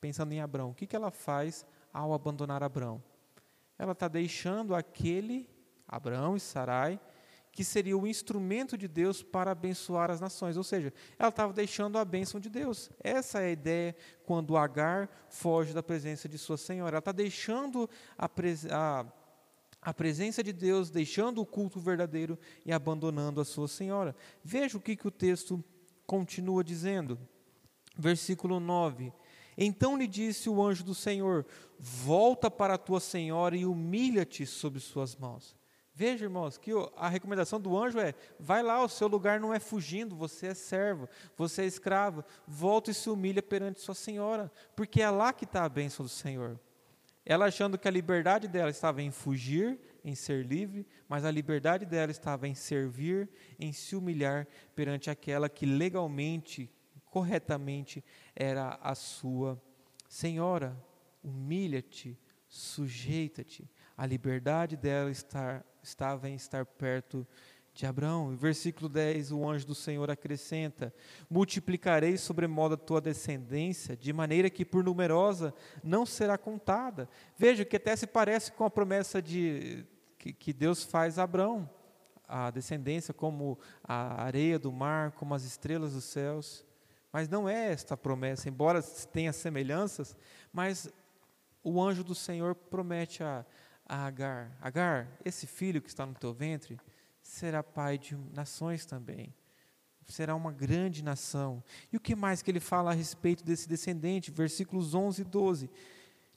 Pensando 0.00 0.32
em 0.32 0.40
Abraão, 0.40 0.70
o 0.70 0.74
que, 0.74 0.86
que 0.86 0.96
ela 0.96 1.10
faz 1.10 1.66
ao 1.92 2.12
abandonar 2.12 2.62
Abraão? 2.62 3.02
Ela 3.78 3.92
está 3.92 4.08
deixando 4.08 4.74
aquele, 4.74 5.48
Abraão 5.86 6.36
e 6.36 6.40
Sarai, 6.40 7.00
que 7.56 7.64
seria 7.64 7.96
o 7.96 8.06
instrumento 8.06 8.76
de 8.76 8.86
Deus 8.86 9.22
para 9.22 9.52
abençoar 9.52 10.10
as 10.10 10.20
nações. 10.20 10.58
Ou 10.58 10.62
seja, 10.62 10.92
ela 11.18 11.30
estava 11.30 11.54
deixando 11.54 11.96
a 11.96 12.04
bênção 12.04 12.38
de 12.38 12.50
Deus. 12.50 12.90
Essa 13.02 13.40
é 13.40 13.46
a 13.46 13.50
ideia 13.50 13.96
quando 14.24 14.58
Agar 14.58 15.08
foge 15.30 15.72
da 15.72 15.82
presença 15.82 16.28
de 16.28 16.36
sua 16.36 16.58
senhora. 16.58 16.96
Ela 16.96 16.98
está 16.98 17.12
deixando 17.12 17.88
a, 18.18 18.28
pres 18.28 18.66
a, 18.66 19.06
a 19.80 19.94
presença 19.94 20.42
de 20.42 20.52
Deus, 20.52 20.90
deixando 20.90 21.40
o 21.40 21.46
culto 21.46 21.80
verdadeiro 21.80 22.38
e 22.64 22.72
abandonando 22.72 23.40
a 23.40 23.44
sua 23.44 23.68
senhora. 23.68 24.14
Veja 24.44 24.76
o 24.76 24.80
que, 24.80 24.94
que 24.94 25.08
o 25.08 25.10
texto 25.10 25.64
continua 26.06 26.62
dizendo. 26.62 27.18
Versículo 27.96 28.60
9. 28.60 29.12
Então 29.56 29.96
lhe 29.96 30.06
disse 30.06 30.48
o 30.50 30.62
anjo 30.62 30.84
do 30.84 30.94
Senhor: 30.94 31.46
Volta 31.78 32.50
para 32.50 32.74
a 32.74 32.78
tua 32.78 33.00
senhora 33.00 33.56
e 33.56 33.64
humilha-te 33.64 34.44
sob 34.46 34.78
suas 34.80 35.16
mãos. 35.16 35.56
Veja, 35.98 36.26
irmãos, 36.26 36.58
que 36.58 36.72
a 36.94 37.08
recomendação 37.08 37.58
do 37.58 37.74
anjo 37.74 37.98
é: 37.98 38.14
vai 38.38 38.62
lá, 38.62 38.84
o 38.84 38.88
seu 38.88 39.08
lugar 39.08 39.40
não 39.40 39.54
é 39.54 39.58
fugindo, 39.58 40.14
você 40.14 40.48
é 40.48 40.54
servo, 40.54 41.08
você 41.34 41.62
é 41.62 41.66
escravo, 41.66 42.22
volta 42.46 42.90
e 42.90 42.94
se 42.94 43.08
humilha 43.08 43.42
perante 43.42 43.80
sua 43.80 43.94
senhora, 43.94 44.52
porque 44.76 45.00
é 45.00 45.08
lá 45.08 45.32
que 45.32 45.44
está 45.44 45.64
a 45.64 45.68
bênção 45.70 46.04
do 46.04 46.10
Senhor. 46.10 46.60
Ela 47.24 47.46
achando 47.46 47.78
que 47.78 47.88
a 47.88 47.90
liberdade 47.90 48.46
dela 48.46 48.70
estava 48.70 49.02
em 49.02 49.10
fugir, 49.10 49.80
em 50.04 50.14
ser 50.14 50.44
livre, 50.44 50.86
mas 51.08 51.24
a 51.24 51.30
liberdade 51.30 51.86
dela 51.86 52.12
estava 52.12 52.46
em 52.46 52.54
servir, 52.54 53.28
em 53.58 53.72
se 53.72 53.96
humilhar 53.96 54.46
perante 54.76 55.08
aquela 55.08 55.48
que 55.48 55.64
legalmente, 55.64 56.70
corretamente 57.16 58.04
era 58.34 58.78
a 58.82 58.94
sua 58.94 59.58
senhora. 60.06 60.76
Humilha-te, 61.24 62.20
sujeita-te. 62.46 63.66
A 63.96 64.04
liberdade 64.04 64.76
dela 64.76 65.10
estar 65.10 65.64
estava 65.82 66.28
em 66.28 66.34
estar 66.34 66.66
perto 66.66 67.26
de 67.72 67.86
Abraão. 67.86 68.34
E 68.34 68.36
versículo 68.36 68.86
10, 68.86 69.32
o 69.32 69.48
anjo 69.48 69.66
do 69.66 69.74
Senhor 69.74 70.10
acrescenta: 70.10 70.92
Multiplicarei 71.30 72.18
sobremodo 72.18 72.74
a 72.74 72.76
tua 72.76 73.00
descendência, 73.00 73.96
de 73.96 74.12
maneira 74.12 74.50
que 74.50 74.62
por 74.62 74.84
numerosa 74.84 75.54
não 75.82 76.04
será 76.04 76.36
contada. 76.36 77.08
Veja 77.38 77.64
que 77.64 77.76
até 77.76 77.96
se 77.96 78.06
parece 78.06 78.52
com 78.52 78.66
a 78.66 78.70
promessa 78.70 79.22
de 79.22 79.86
que, 80.18 80.34
que 80.34 80.52
Deus 80.52 80.84
faz 80.84 81.18
a 81.18 81.22
Abraão, 81.22 81.66
a 82.28 82.50
descendência 82.50 83.14
como 83.14 83.58
a 83.82 84.22
areia 84.22 84.58
do 84.58 84.70
mar, 84.70 85.12
como 85.12 85.34
as 85.34 85.44
estrelas 85.44 85.94
dos 85.94 86.04
céus. 86.04 86.65
Mas 87.16 87.30
não 87.30 87.48
é 87.48 87.72
esta 87.72 87.96
promessa, 87.96 88.46
embora 88.46 88.82
tenha 88.82 89.32
semelhanças, 89.32 90.14
mas 90.52 90.86
o 91.64 91.82
anjo 91.82 92.04
do 92.04 92.14
Senhor 92.14 92.54
promete 92.54 93.22
a, 93.22 93.42
a 93.88 94.04
Agar: 94.04 94.54
Agar, 94.60 95.08
esse 95.24 95.46
filho 95.46 95.80
que 95.80 95.88
está 95.88 96.04
no 96.04 96.12
teu 96.12 96.34
ventre, 96.34 96.78
será 97.22 97.62
pai 97.62 97.96
de 97.96 98.14
nações 98.34 98.84
também. 98.84 99.34
Será 100.04 100.34
uma 100.34 100.52
grande 100.52 101.02
nação. 101.02 101.64
E 101.90 101.96
o 101.96 102.00
que 102.00 102.14
mais 102.14 102.42
que 102.42 102.50
ele 102.50 102.60
fala 102.60 102.90
a 102.90 102.94
respeito 102.94 103.42
desse 103.42 103.66
descendente? 103.66 104.30
Versículos 104.30 104.94
11 104.94 105.22
e 105.22 105.24
12. 105.24 105.70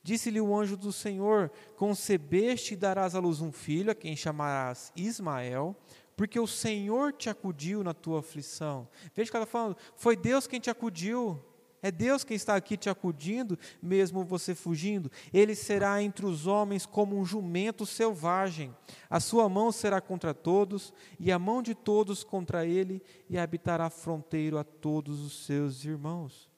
Disse-lhe 0.01 0.39
o 0.39 0.55
anjo 0.55 0.77
do 0.77 0.93
Senhor: 0.93 1.51
Concebeste 1.75 2.73
e 2.73 2.77
darás 2.77 3.15
à 3.15 3.19
luz 3.19 3.41
um 3.41 3.51
filho, 3.51 3.91
a 3.91 3.95
quem 3.95 4.15
chamarás 4.15 4.93
Ismael, 4.95 5.75
porque 6.19 6.37
o 6.37 6.45
Senhor 6.45 7.13
te 7.13 7.29
acudiu 7.29 7.81
na 7.81 7.93
tua 7.93 8.19
aflição. 8.19 8.89
Veja 9.15 9.31
que 9.31 9.37
ela 9.37 9.45
está 9.45 9.57
falando: 9.57 9.77
Foi 9.95 10.17
Deus 10.17 10.47
quem 10.47 10.59
te 10.59 10.69
acudiu. 10.69 11.41
É 11.81 11.89
Deus 11.89 12.25
quem 12.25 12.35
está 12.35 12.57
aqui 12.57 12.75
te 12.75 12.89
acudindo, 12.89 13.57
mesmo 13.81 14.25
você 14.25 14.53
fugindo. 14.53 15.09
Ele 15.31 15.55
será 15.55 16.03
entre 16.03 16.25
os 16.25 16.45
homens 16.45 16.85
como 16.85 17.17
um 17.17 17.23
jumento 17.23 17.85
selvagem. 17.85 18.75
A 19.09 19.21
sua 19.21 19.47
mão 19.47 19.71
será 19.71 20.01
contra 20.01 20.33
todos, 20.33 20.93
e 21.17 21.31
a 21.31 21.39
mão 21.39 21.63
de 21.63 21.73
todos 21.73 22.21
contra 22.21 22.65
ele, 22.65 23.01
e 23.29 23.37
habitará 23.37 23.89
fronteiro 23.89 24.57
a 24.57 24.63
todos 24.65 25.21
os 25.21 25.45
seus 25.45 25.85
irmãos. 25.85 26.49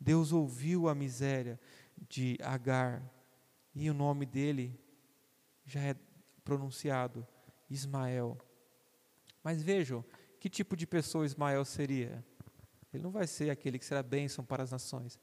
Deus 0.00 0.32
ouviu 0.32 0.88
a 0.88 0.94
miséria 0.94 1.60
de 2.08 2.38
Agar, 2.42 3.02
e 3.74 3.90
o 3.90 3.92
nome 3.92 4.24
dele 4.24 4.80
já 5.66 5.80
é 5.80 5.94
pronunciado 6.42 7.26
Ismael. 7.68 8.38
Mas 9.42 9.62
vejam, 9.62 10.04
que 10.38 10.48
tipo 10.48 10.76
de 10.76 10.86
pessoa 10.86 11.26
Ismael 11.26 11.64
seria? 11.64 12.24
Ele 12.92 13.02
não 13.02 13.10
vai 13.10 13.26
ser 13.26 13.50
aquele 13.50 13.78
que 13.78 13.84
será 13.84 14.02
bênção 14.02 14.44
para 14.44 14.62
as 14.62 14.70
nações. 14.70 15.18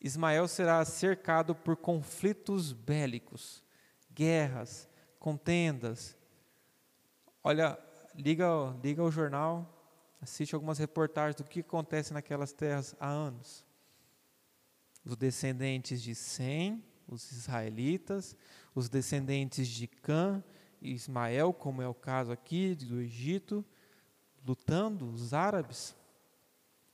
Ismael 0.00 0.48
será 0.48 0.84
cercado 0.84 1.54
por 1.54 1.76
conflitos 1.76 2.72
bélicos, 2.72 3.62
guerras, 4.10 4.88
contendas. 5.18 6.16
Olha, 7.42 7.78
liga, 8.14 8.46
liga 8.82 9.02
o 9.02 9.10
jornal, 9.10 9.76
assiste 10.20 10.54
algumas 10.54 10.78
reportagens 10.78 11.36
do 11.36 11.44
que 11.44 11.60
acontece 11.60 12.12
naquelas 12.12 12.52
terras 12.52 12.94
há 12.98 13.08
anos. 13.08 13.64
Os 15.04 15.16
descendentes 15.16 16.02
de 16.02 16.14
Sem, 16.14 16.84
os 17.06 17.30
israelitas, 17.32 18.36
os 18.74 18.88
descendentes 18.88 19.68
de 19.68 19.86
Cã 19.86 20.42
Ismael, 20.80 21.52
como 21.52 21.82
é 21.82 21.88
o 21.88 21.94
caso 21.94 22.32
aqui 22.32 22.74
do 22.74 23.00
Egito, 23.00 23.64
lutando, 24.46 25.08
os 25.10 25.34
árabes, 25.34 25.94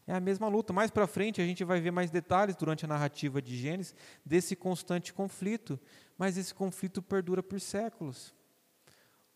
é 0.07 0.15
a 0.15 0.21
mesma 0.21 0.49
luta. 0.49 0.73
Mais 0.73 0.91
para 0.91 1.07
frente 1.07 1.41
a 1.41 1.45
gente 1.45 1.65
vai 1.65 1.81
ver 1.81 1.91
mais 1.91 2.11
detalhes 2.11 2.57
durante 2.57 2.85
a 2.85 2.89
narrativa 2.89 3.43
de 3.43 3.57
Gênesis 3.57 3.95
desse 4.25 4.55
constante 4.55 5.13
conflito, 5.13 5.79
mas 6.17 6.37
esse 6.37 6.55
conflito 6.55 7.03
perdura 7.03 7.43
por 7.43 7.61
séculos. 7.61 8.35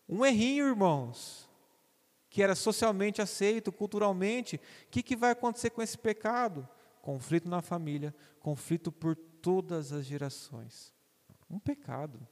Um 0.07 0.25
errinho, 0.25 0.67
irmãos, 0.67 1.49
que 2.29 2.41
era 2.41 2.55
socialmente 2.55 3.21
aceito, 3.21 3.71
culturalmente, 3.71 4.55
o 4.55 4.89
que, 4.89 5.03
que 5.03 5.15
vai 5.15 5.31
acontecer 5.31 5.69
com 5.69 5.81
esse 5.81 5.97
pecado? 5.97 6.67
Conflito 7.01 7.49
na 7.49 7.61
família, 7.61 8.15
conflito 8.39 8.91
por 8.91 9.15
todas 9.15 9.91
as 9.91 10.05
gerações. 10.05 10.93
Um 11.49 11.59
pecado. 11.59 12.25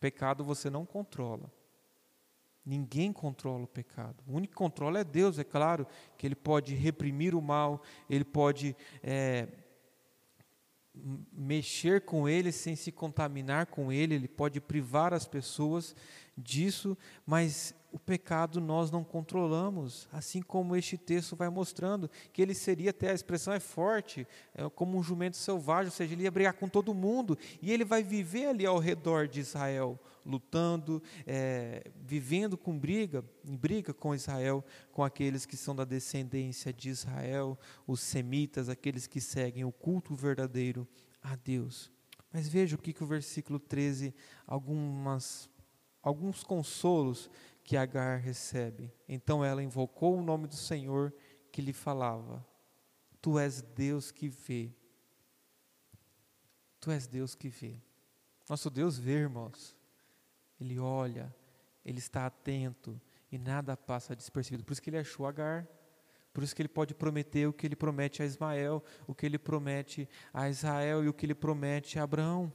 Pecado 0.00 0.44
você 0.44 0.70
não 0.70 0.86
controla. 0.86 1.50
Ninguém 2.64 3.12
controla 3.12 3.64
o 3.64 3.68
pecado. 3.68 4.22
O 4.26 4.36
único 4.36 4.52
que 4.52 4.58
controla 4.58 5.00
é 5.00 5.04
Deus, 5.04 5.38
é 5.38 5.44
claro, 5.44 5.86
que 6.16 6.26
Ele 6.26 6.34
pode 6.34 6.74
reprimir 6.74 7.34
o 7.34 7.40
mal, 7.40 7.82
Ele 8.10 8.24
pode 8.24 8.76
é, 9.02 9.48
mexer 11.32 12.02
com 12.02 12.28
ele 12.28 12.52
sem 12.52 12.74
se 12.76 12.90
contaminar 12.90 13.66
com 13.66 13.92
ele, 13.92 14.14
Ele 14.14 14.28
pode 14.28 14.60
privar 14.60 15.14
as 15.14 15.26
pessoas 15.26 15.94
disso, 16.38 16.96
mas 17.26 17.74
o 17.90 17.98
pecado 17.98 18.60
nós 18.60 18.90
não 18.90 19.02
controlamos, 19.02 20.08
assim 20.12 20.42
como 20.42 20.76
este 20.76 20.98
texto 20.98 21.34
vai 21.34 21.48
mostrando, 21.48 22.10
que 22.32 22.42
ele 22.42 22.54
seria 22.54 22.90
até, 22.90 23.10
a 23.10 23.14
expressão 23.14 23.52
é 23.52 23.60
forte, 23.60 24.26
é 24.54 24.68
como 24.68 24.98
um 24.98 25.02
jumento 25.02 25.36
selvagem, 25.36 25.86
ou 25.86 25.96
seja, 25.96 26.12
ele 26.12 26.24
ia 26.24 26.30
brigar 26.30 26.52
com 26.52 26.68
todo 26.68 26.94
mundo, 26.94 27.36
e 27.62 27.72
ele 27.72 27.84
vai 27.84 28.02
viver 28.02 28.46
ali 28.46 28.66
ao 28.66 28.78
redor 28.78 29.26
de 29.26 29.40
Israel, 29.40 29.98
lutando, 30.24 31.02
é, 31.26 31.90
vivendo 32.04 32.58
com 32.58 32.78
briga, 32.78 33.24
em 33.44 33.56
briga 33.56 33.94
com 33.94 34.14
Israel, 34.14 34.62
com 34.92 35.02
aqueles 35.02 35.46
que 35.46 35.56
são 35.56 35.74
da 35.74 35.84
descendência 35.84 36.72
de 36.72 36.90
Israel, 36.90 37.58
os 37.86 38.00
semitas, 38.00 38.68
aqueles 38.68 39.06
que 39.06 39.20
seguem 39.20 39.64
o 39.64 39.72
culto 39.72 40.14
verdadeiro 40.14 40.86
a 41.22 41.34
Deus. 41.34 41.90
Mas 42.30 42.46
veja 42.46 42.76
o 42.76 42.78
que, 42.78 42.92
que 42.92 43.02
o 43.02 43.06
versículo 43.06 43.58
13, 43.58 44.14
algumas, 44.46 45.48
alguns 46.08 46.42
consolos 46.42 47.30
que 47.62 47.76
Agar 47.76 48.18
recebe. 48.18 48.90
Então 49.06 49.44
ela 49.44 49.62
invocou 49.62 50.16
o 50.16 50.22
nome 50.22 50.48
do 50.48 50.56
Senhor 50.56 51.12
que 51.52 51.60
lhe 51.60 51.72
falava: 51.72 52.44
Tu 53.20 53.38
és 53.38 53.60
Deus 53.60 54.10
que 54.10 54.28
vê. 54.28 54.72
Tu 56.80 56.90
és 56.90 57.06
Deus 57.06 57.34
que 57.34 57.48
vê. 57.48 57.80
Nosso 58.48 58.70
Deus 58.70 58.98
vê, 58.98 59.12
irmãos. 59.12 59.76
Ele 60.58 60.78
olha, 60.78 61.34
ele 61.84 61.98
está 61.98 62.26
atento 62.26 63.00
e 63.30 63.38
nada 63.38 63.76
passa 63.76 64.16
despercebido. 64.16 64.64
Por 64.64 64.72
isso 64.72 64.82
que 64.82 64.90
ele 64.90 64.98
achou 64.98 65.26
Agar. 65.26 65.68
Por 66.32 66.42
isso 66.42 66.54
que 66.54 66.62
ele 66.62 66.68
pode 66.68 66.94
prometer 66.94 67.48
o 67.48 67.52
que 67.52 67.66
ele 67.66 67.76
promete 67.76 68.22
a 68.22 68.26
Ismael, 68.26 68.82
o 69.06 69.14
que 69.14 69.26
ele 69.26 69.38
promete 69.38 70.08
a 70.32 70.48
Israel 70.48 71.04
e 71.04 71.08
o 71.08 71.12
que 71.12 71.26
ele 71.26 71.34
promete 71.34 71.98
a 71.98 72.04
Abraão. 72.04 72.52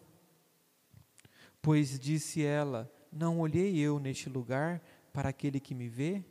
Pois 1.61 1.99
disse 1.99 2.43
ela: 2.43 2.91
Não 3.15 3.39
olhei 3.39 3.77
eu 3.77 3.99
neste 3.99 4.27
lugar 4.27 4.81
para 5.11 5.29
aquele 5.29 5.59
que 5.59 5.75
me 5.75 5.87
vê? 5.87 6.23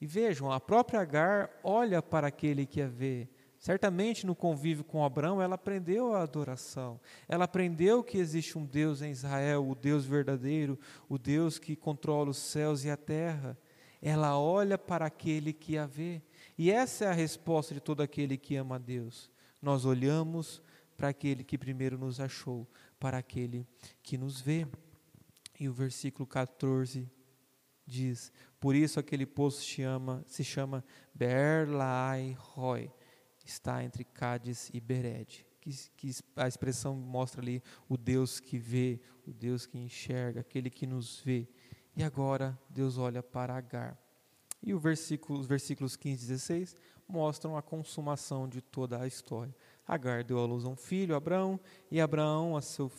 E 0.00 0.06
vejam, 0.06 0.52
a 0.52 0.60
própria 0.60 1.00
Agar 1.00 1.50
olha 1.62 2.02
para 2.02 2.26
aquele 2.26 2.66
que 2.66 2.82
a 2.82 2.86
vê. 2.86 3.28
Certamente 3.58 4.26
no 4.26 4.34
convívio 4.34 4.82
com 4.82 5.04
Abraão, 5.04 5.40
ela 5.40 5.54
aprendeu 5.54 6.14
a 6.14 6.22
adoração. 6.22 6.98
Ela 7.28 7.44
aprendeu 7.44 8.02
que 8.02 8.16
existe 8.16 8.56
um 8.56 8.64
Deus 8.64 9.02
em 9.02 9.10
Israel, 9.10 9.68
o 9.68 9.74
Deus 9.74 10.06
verdadeiro, 10.06 10.78
o 11.08 11.18
Deus 11.18 11.58
que 11.58 11.76
controla 11.76 12.30
os 12.30 12.38
céus 12.38 12.84
e 12.84 12.90
a 12.90 12.96
terra. 12.96 13.58
Ela 14.00 14.38
olha 14.38 14.78
para 14.78 15.04
aquele 15.04 15.52
que 15.52 15.76
a 15.76 15.86
vê. 15.86 16.22
E 16.56 16.70
essa 16.70 17.04
é 17.04 17.08
a 17.08 17.12
resposta 17.12 17.74
de 17.74 17.80
todo 17.80 18.02
aquele 18.02 18.38
que 18.38 18.56
ama 18.56 18.76
a 18.76 18.78
Deus. 18.78 19.30
Nós 19.60 19.84
olhamos 19.84 20.62
para 20.96 21.08
aquele 21.08 21.44
que 21.44 21.58
primeiro 21.58 21.98
nos 21.98 22.18
achou, 22.18 22.66
para 22.98 23.18
aquele 23.18 23.66
que 24.02 24.16
nos 24.16 24.40
vê. 24.40 24.66
E 25.60 25.68
o 25.68 25.72
versículo 25.74 26.26
14 26.26 27.06
diz: 27.86 28.32
Por 28.58 28.74
isso 28.74 28.98
aquele 28.98 29.26
poço 29.26 29.62
chama, 29.62 30.24
se 30.26 30.42
chama 30.42 30.82
Berlai 31.14 32.34
Roy, 32.38 32.90
está 33.44 33.84
entre 33.84 34.02
Cádiz 34.02 34.70
e 34.72 34.80
Bered. 34.80 35.46
Que, 35.60 35.70
que, 35.94 36.10
a 36.36 36.48
expressão 36.48 36.96
mostra 36.96 37.42
ali 37.42 37.62
o 37.86 37.98
Deus 37.98 38.40
que 38.40 38.56
vê, 38.56 38.98
o 39.26 39.34
Deus 39.34 39.66
que 39.66 39.76
enxerga, 39.76 40.40
aquele 40.40 40.70
que 40.70 40.86
nos 40.86 41.20
vê. 41.20 41.46
E 41.94 42.02
agora 42.02 42.58
Deus 42.70 42.96
olha 42.96 43.22
para 43.22 43.54
Agar. 43.54 43.98
E 44.62 44.72
versículo, 44.72 45.38
os 45.38 45.46
versículos 45.46 45.94
15 45.94 46.24
e 46.24 46.28
16 46.28 46.76
mostram 47.06 47.54
a 47.54 47.60
consumação 47.60 48.48
de 48.48 48.62
toda 48.62 48.98
a 49.02 49.06
história. 49.06 49.54
Agar 49.86 50.24
deu 50.24 50.38
à 50.38 50.46
luz 50.46 50.64
a 50.64 50.68
um 50.68 50.76
filho, 50.76 51.14
Abraão, 51.14 51.60
e 51.90 52.00
Abraão 52.00 52.56
a 52.56 52.62
seu 52.62 52.90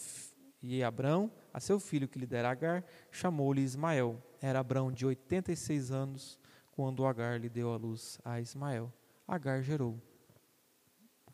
e 0.62 0.84
Abraão, 0.84 1.32
a 1.54 1.60
seu 1.60 1.80
filho 1.80 2.08
que 2.08 2.20
lhe 2.20 2.26
dera 2.26 2.50
Agar, 2.50 2.84
chamou-lhe 3.12 3.62
Ismael. 3.62 4.22
Era 4.42 4.60
Abraão 4.60 4.92
de 4.92 5.06
86 5.06 5.92
anos 5.92 6.40
quando 6.72 7.06
Agar 7.06 7.40
lhe 7.40 7.50
deu 7.50 7.74
a 7.74 7.78
luz 7.78 8.20
a 8.24 8.40
Ismael. 8.40 8.92
Agar 9.28 9.62
gerou. 9.62 10.00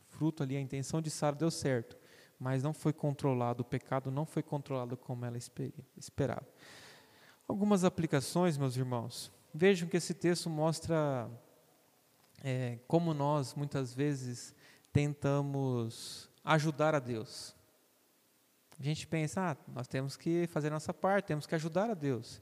Fruto 0.07 0.43
ali, 0.43 0.55
a 0.57 0.61
intenção 0.61 1.01
de 1.01 1.09
Sara 1.09 1.35
deu 1.35 1.51
certo, 1.51 1.97
mas 2.39 2.63
não 2.63 2.73
foi 2.73 2.91
controlado, 2.91 3.61
o 3.61 3.65
pecado 3.65 4.09
não 4.09 4.25
foi 4.25 4.41
controlado 4.41 4.97
como 4.97 5.25
ela 5.25 5.37
esperava. 5.95 6.47
Algumas 7.47 7.83
aplicações, 7.83 8.57
meus 8.57 8.75
irmãos. 8.75 9.31
Vejam 9.53 9.87
que 9.87 9.97
esse 9.97 10.13
texto 10.13 10.49
mostra 10.49 11.29
é, 12.43 12.79
como 12.87 13.13
nós, 13.13 13.53
muitas 13.53 13.93
vezes, 13.93 14.53
tentamos 14.91 16.29
ajudar 16.43 16.93
a 16.93 16.99
Deus. 16.99 17.55
A 18.79 18.83
gente 18.83 19.07
pensa, 19.07 19.51
ah, 19.51 19.57
nós 19.73 19.87
temos 19.87 20.15
que 20.15 20.47
fazer 20.47 20.67
a 20.67 20.71
nossa 20.71 20.93
parte, 20.93 21.25
temos 21.25 21.47
que 21.47 21.55
ajudar 21.55 21.89
a 21.89 21.93
Deus. 21.93 22.41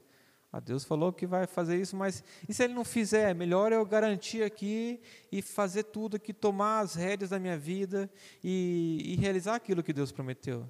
Ah, 0.52 0.60
Deus 0.60 0.84
falou 0.84 1.12
que 1.12 1.26
vai 1.26 1.46
fazer 1.46 1.78
isso, 1.80 1.96
mas 1.96 2.22
e 2.48 2.54
se 2.54 2.64
ele 2.64 2.74
não 2.74 2.84
fizer? 2.84 3.34
Melhor 3.34 3.72
eu 3.72 3.84
garantir 3.84 4.42
aqui 4.42 5.00
e 5.30 5.42
fazer 5.42 5.84
tudo 5.84 6.16
aqui, 6.16 6.32
tomar 6.32 6.80
as 6.80 6.94
rédeas 6.94 7.30
da 7.30 7.38
minha 7.38 7.58
vida 7.58 8.10
e, 8.42 9.00
e 9.04 9.16
realizar 9.16 9.54
aquilo 9.54 9.82
que 9.82 9.92
Deus 9.92 10.12
prometeu. 10.12 10.66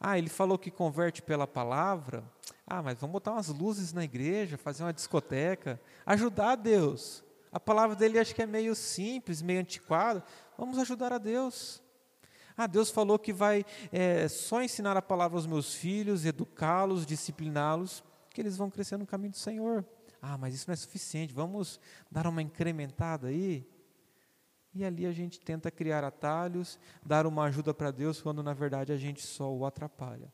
Ah, 0.00 0.18
ele 0.18 0.28
falou 0.28 0.58
que 0.58 0.70
converte 0.70 1.22
pela 1.22 1.46
palavra. 1.46 2.24
Ah, 2.66 2.82
mas 2.82 2.98
vamos 2.98 3.12
botar 3.12 3.32
umas 3.32 3.48
luzes 3.48 3.92
na 3.92 4.04
igreja, 4.04 4.56
fazer 4.56 4.82
uma 4.82 4.92
discoteca, 4.92 5.80
ajudar 6.06 6.56
Deus. 6.56 7.22
A 7.52 7.60
palavra 7.60 7.94
dele 7.94 8.18
acho 8.18 8.34
que 8.34 8.42
é 8.42 8.46
meio 8.46 8.74
simples, 8.74 9.42
meio 9.42 9.60
antiquada. 9.60 10.24
Vamos 10.58 10.78
ajudar 10.78 11.12
a 11.12 11.18
Deus. 11.18 11.83
Ah, 12.56 12.66
Deus 12.66 12.90
falou 12.90 13.18
que 13.18 13.32
vai 13.32 13.64
é, 13.90 14.28
só 14.28 14.62
ensinar 14.62 14.96
a 14.96 15.02
palavra 15.02 15.36
aos 15.36 15.46
meus 15.46 15.74
filhos, 15.74 16.24
educá-los, 16.24 17.04
discipliná-los 17.04 18.04
que 18.30 18.40
eles 18.40 18.56
vão 18.56 18.70
crescer 18.70 18.96
no 18.96 19.06
caminho 19.06 19.30
do 19.30 19.36
Senhor. 19.36 19.84
Ah, 20.20 20.36
mas 20.36 20.54
isso 20.54 20.68
não 20.68 20.72
é 20.72 20.76
suficiente, 20.76 21.32
vamos 21.32 21.80
dar 22.10 22.26
uma 22.26 22.42
incrementada 22.42 23.28
aí? 23.28 23.66
E 24.74 24.84
ali 24.84 25.06
a 25.06 25.12
gente 25.12 25.38
tenta 25.38 25.70
criar 25.70 26.02
atalhos, 26.02 26.78
dar 27.04 27.26
uma 27.26 27.44
ajuda 27.44 27.72
para 27.72 27.92
Deus, 27.92 28.20
quando 28.20 28.42
na 28.42 28.52
verdade 28.52 28.92
a 28.92 28.96
gente 28.96 29.24
só 29.24 29.52
o 29.52 29.64
atrapalha. 29.64 30.32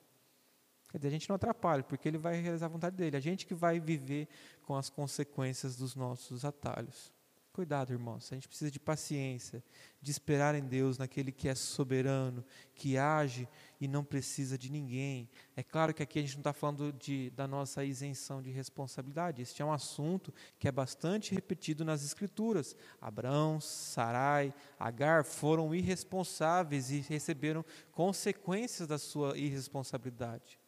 Quer 0.90 0.98
dizer, 0.98 1.08
a 1.08 1.10
gente 1.10 1.28
não 1.28 1.36
atrapalha, 1.36 1.82
porque 1.84 2.08
ele 2.08 2.18
vai 2.18 2.40
realizar 2.40 2.66
a 2.66 2.70
vontade 2.70 2.96
dele. 2.96 3.16
A 3.16 3.20
gente 3.20 3.46
que 3.46 3.54
vai 3.54 3.78
viver 3.78 4.28
com 4.62 4.74
as 4.74 4.88
consequências 4.88 5.76
dos 5.76 5.94
nossos 5.94 6.44
atalhos. 6.44 7.12
Cuidado, 7.60 7.92
irmãos, 7.92 8.32
a 8.32 8.36
gente 8.36 8.48
precisa 8.48 8.70
de 8.70 8.80
paciência, 8.80 9.62
de 10.00 10.10
esperar 10.10 10.54
em 10.54 10.66
Deus, 10.66 10.96
naquele 10.96 11.30
que 11.30 11.46
é 11.46 11.54
soberano, 11.54 12.42
que 12.74 12.96
age 12.96 13.46
e 13.78 13.86
não 13.86 14.02
precisa 14.02 14.56
de 14.56 14.72
ninguém. 14.72 15.28
É 15.54 15.62
claro 15.62 15.92
que 15.92 16.02
aqui 16.02 16.18
a 16.18 16.22
gente 16.22 16.36
não 16.36 16.40
está 16.40 16.54
falando 16.54 16.90
de, 16.90 17.28
da 17.28 17.46
nossa 17.46 17.84
isenção 17.84 18.40
de 18.40 18.50
responsabilidade, 18.50 19.42
este 19.42 19.60
é 19.60 19.64
um 19.64 19.74
assunto 19.74 20.32
que 20.58 20.68
é 20.68 20.72
bastante 20.72 21.34
repetido 21.34 21.84
nas 21.84 22.02
Escrituras. 22.02 22.74
Abraão, 22.98 23.60
Sarai, 23.60 24.54
Agar 24.78 25.22
foram 25.22 25.74
irresponsáveis 25.74 26.90
e 26.90 27.00
receberam 27.00 27.62
consequências 27.92 28.88
da 28.88 28.96
sua 28.96 29.36
irresponsabilidade. 29.36 30.58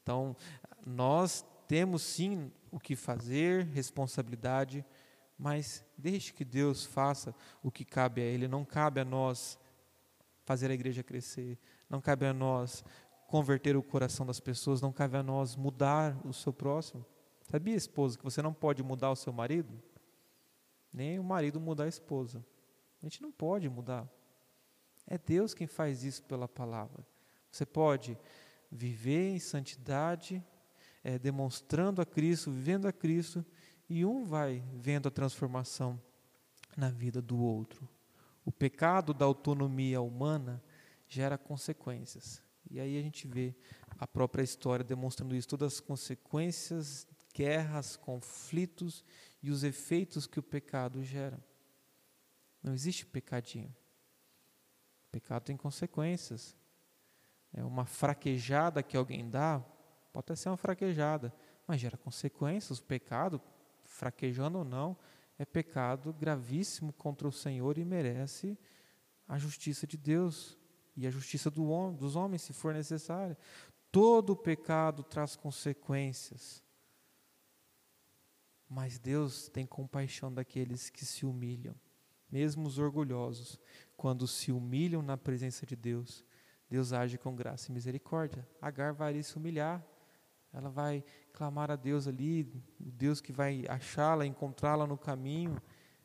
Então, 0.00 0.36
nós 0.86 1.44
temos 1.66 2.02
sim 2.02 2.52
o 2.70 2.78
que 2.78 2.94
fazer, 2.94 3.64
responsabilidade, 3.64 4.84
mas 5.38 5.84
deixe 5.96 6.32
que 6.32 6.44
Deus 6.44 6.84
faça 6.84 7.34
o 7.62 7.70
que 7.70 7.84
cabe 7.84 8.20
a 8.20 8.24
Ele. 8.24 8.48
Não 8.48 8.64
cabe 8.64 9.00
a 9.00 9.04
nós 9.04 9.58
fazer 10.44 10.70
a 10.70 10.74
igreja 10.74 11.02
crescer, 11.02 11.58
não 11.88 12.00
cabe 12.00 12.26
a 12.26 12.32
nós 12.32 12.84
converter 13.26 13.76
o 13.76 13.82
coração 13.82 14.24
das 14.24 14.38
pessoas, 14.38 14.80
não 14.80 14.92
cabe 14.92 15.16
a 15.16 15.22
nós 15.22 15.56
mudar 15.56 16.16
o 16.24 16.32
seu 16.32 16.52
próximo. 16.52 17.04
Sabia, 17.50 17.74
esposa, 17.74 18.16
que 18.16 18.24
você 18.24 18.40
não 18.40 18.52
pode 18.52 18.82
mudar 18.82 19.10
o 19.10 19.16
seu 19.16 19.32
marido? 19.32 19.72
Nem 20.92 21.18
o 21.18 21.24
marido 21.24 21.60
mudar 21.60 21.84
a 21.84 21.88
esposa. 21.88 22.44
A 23.02 23.04
gente 23.04 23.20
não 23.20 23.32
pode 23.32 23.68
mudar. 23.68 24.08
É 25.06 25.18
Deus 25.18 25.52
quem 25.52 25.66
faz 25.66 26.04
isso 26.04 26.22
pela 26.22 26.48
palavra. 26.48 27.04
Você 27.50 27.66
pode 27.66 28.18
viver 28.70 29.30
em 29.30 29.38
santidade, 29.38 30.42
é, 31.02 31.18
demonstrando 31.18 32.00
a 32.00 32.06
Cristo, 32.06 32.50
vivendo 32.50 32.86
a 32.86 32.92
Cristo, 32.92 33.44
e 33.94 34.04
um 34.04 34.24
vai 34.24 34.60
vendo 34.74 35.06
a 35.06 35.10
transformação 35.10 36.02
na 36.76 36.90
vida 36.90 37.22
do 37.22 37.38
outro. 37.38 37.88
O 38.44 38.50
pecado 38.50 39.14
da 39.14 39.24
autonomia 39.24 40.00
humana 40.00 40.60
gera 41.06 41.38
consequências. 41.38 42.42
E 42.68 42.80
aí 42.80 42.98
a 42.98 43.00
gente 43.00 43.28
vê 43.28 43.54
a 43.96 44.04
própria 44.04 44.42
história 44.42 44.84
demonstrando 44.84 45.36
isso, 45.36 45.46
todas 45.46 45.74
as 45.74 45.80
consequências, 45.80 47.06
guerras, 47.32 47.94
conflitos 47.94 49.04
e 49.40 49.48
os 49.48 49.62
efeitos 49.62 50.26
que 50.26 50.40
o 50.40 50.42
pecado 50.42 51.00
gera. 51.04 51.38
Não 52.60 52.74
existe 52.74 53.06
pecadinho. 53.06 53.72
O 55.06 55.10
pecado 55.12 55.44
tem 55.44 55.56
consequências. 55.56 56.56
É 57.52 57.62
uma 57.62 57.84
fraquejada 57.84 58.82
que 58.82 58.96
alguém 58.96 59.30
dá, 59.30 59.60
pode 60.12 60.24
até 60.24 60.34
ser 60.34 60.48
uma 60.48 60.56
fraquejada, 60.56 61.32
mas 61.64 61.80
gera 61.80 61.96
consequências. 61.96 62.80
O 62.80 62.82
pecado 62.82 63.40
fraquejando 63.94 64.58
ou 64.58 64.64
não, 64.64 64.96
é 65.38 65.44
pecado 65.44 66.12
gravíssimo 66.12 66.92
contra 66.92 67.28
o 67.28 67.32
Senhor 67.32 67.78
e 67.78 67.84
merece 67.84 68.58
a 69.26 69.38
justiça 69.38 69.86
de 69.86 69.96
Deus 69.96 70.58
e 70.96 71.06
a 71.06 71.10
justiça 71.10 71.50
do 71.50 71.66
homem, 71.66 71.96
dos 71.96 72.16
homens, 72.16 72.42
se 72.42 72.52
for 72.52 72.74
necessária. 72.74 73.38
Todo 73.90 74.36
pecado 74.36 75.02
traz 75.04 75.36
consequências. 75.36 76.62
Mas 78.68 78.98
Deus 78.98 79.48
tem 79.48 79.64
compaixão 79.64 80.32
daqueles 80.32 80.90
que 80.90 81.04
se 81.04 81.24
humilham, 81.24 81.74
mesmo 82.30 82.66
os 82.66 82.78
orgulhosos, 82.78 83.60
quando 83.96 84.26
se 84.26 84.50
humilham 84.50 85.02
na 85.02 85.16
presença 85.16 85.64
de 85.64 85.76
Deus, 85.76 86.24
Deus 86.68 86.92
age 86.92 87.16
com 87.16 87.36
graça 87.36 87.70
e 87.70 87.72
misericórdia. 87.72 88.48
Agar 88.60 88.92
vai 88.92 89.22
se 89.22 89.36
humilhar, 89.36 89.86
ela 90.54 90.70
vai 90.70 91.04
clamar 91.32 91.70
a 91.70 91.76
Deus 91.76 92.06
ali, 92.06 92.42
o 92.80 92.90
Deus 92.90 93.20
que 93.20 93.32
vai 93.32 93.64
achá-la, 93.68 94.24
encontrá-la 94.24 94.86
no 94.86 94.96
caminho, 94.96 95.60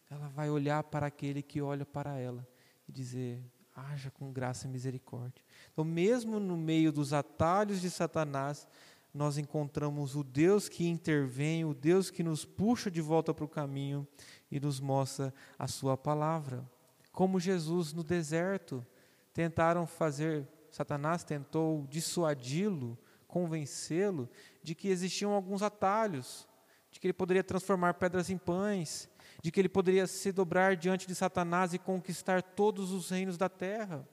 ela 0.09 0.27
vai 0.29 0.49
olhar 0.49 0.83
para 0.83 1.05
aquele 1.05 1.43
que 1.43 1.61
olha 1.61 1.85
para 1.85 2.17
ela 2.17 2.45
e 2.87 2.91
dizer: 2.91 3.43
haja 3.75 4.09
com 4.09 4.31
graça 4.31 4.67
e 4.67 4.69
misericórdia. 4.69 5.43
Então, 5.71 5.85
mesmo 5.85 6.39
no 6.39 6.57
meio 6.57 6.91
dos 6.91 7.13
atalhos 7.13 7.79
de 7.79 7.89
Satanás, 7.91 8.67
nós 9.13 9.37
encontramos 9.37 10.15
o 10.15 10.23
Deus 10.23 10.67
que 10.67 10.87
intervém, 10.87 11.63
o 11.63 11.73
Deus 11.73 12.09
que 12.09 12.23
nos 12.23 12.43
puxa 12.43 12.89
de 12.89 13.01
volta 13.01 13.33
para 13.33 13.45
o 13.45 13.49
caminho 13.49 14.07
e 14.51 14.59
nos 14.59 14.79
mostra 14.79 15.33
a 15.57 15.67
Sua 15.67 15.95
palavra. 15.95 16.67
Como 17.11 17.39
Jesus 17.39 17.93
no 17.93 18.03
deserto, 18.03 18.85
tentaram 19.33 19.85
fazer, 19.85 20.47
Satanás 20.71 21.23
tentou 21.23 21.85
dissuadi-lo 21.87 22.97
convencê-lo 23.29 24.27
de 24.61 24.75
que 24.75 24.89
existiam 24.89 25.31
alguns 25.31 25.61
atalhos, 25.61 26.47
de 26.91 26.99
que 26.99 27.05
ele 27.05 27.13
poderia 27.13 27.43
transformar 27.43 27.93
pedras 27.93 28.29
em 28.29 28.37
pães, 28.37 29.07
de 29.41 29.51
que 29.51 29.61
ele 29.61 29.69
poderia 29.69 30.07
se 30.07 30.31
dobrar 30.31 30.75
diante 30.75 31.07
de 31.07 31.13
Satanás 31.13 31.73
e 31.73 31.79
conquistar 31.79 32.41
todos 32.41 32.91
os 32.91 33.09
reinos 33.09 33.37
da 33.37 33.47
terra, 33.47 34.05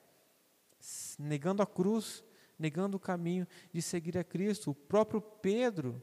negando 1.18 1.62
a 1.62 1.66
cruz, 1.66 2.22
negando 2.58 2.98
o 2.98 3.00
caminho 3.00 3.48
de 3.72 3.80
seguir 3.80 4.18
a 4.18 4.22
Cristo. 4.22 4.70
O 4.70 4.74
próprio 4.74 5.20
Pedro 5.20 6.00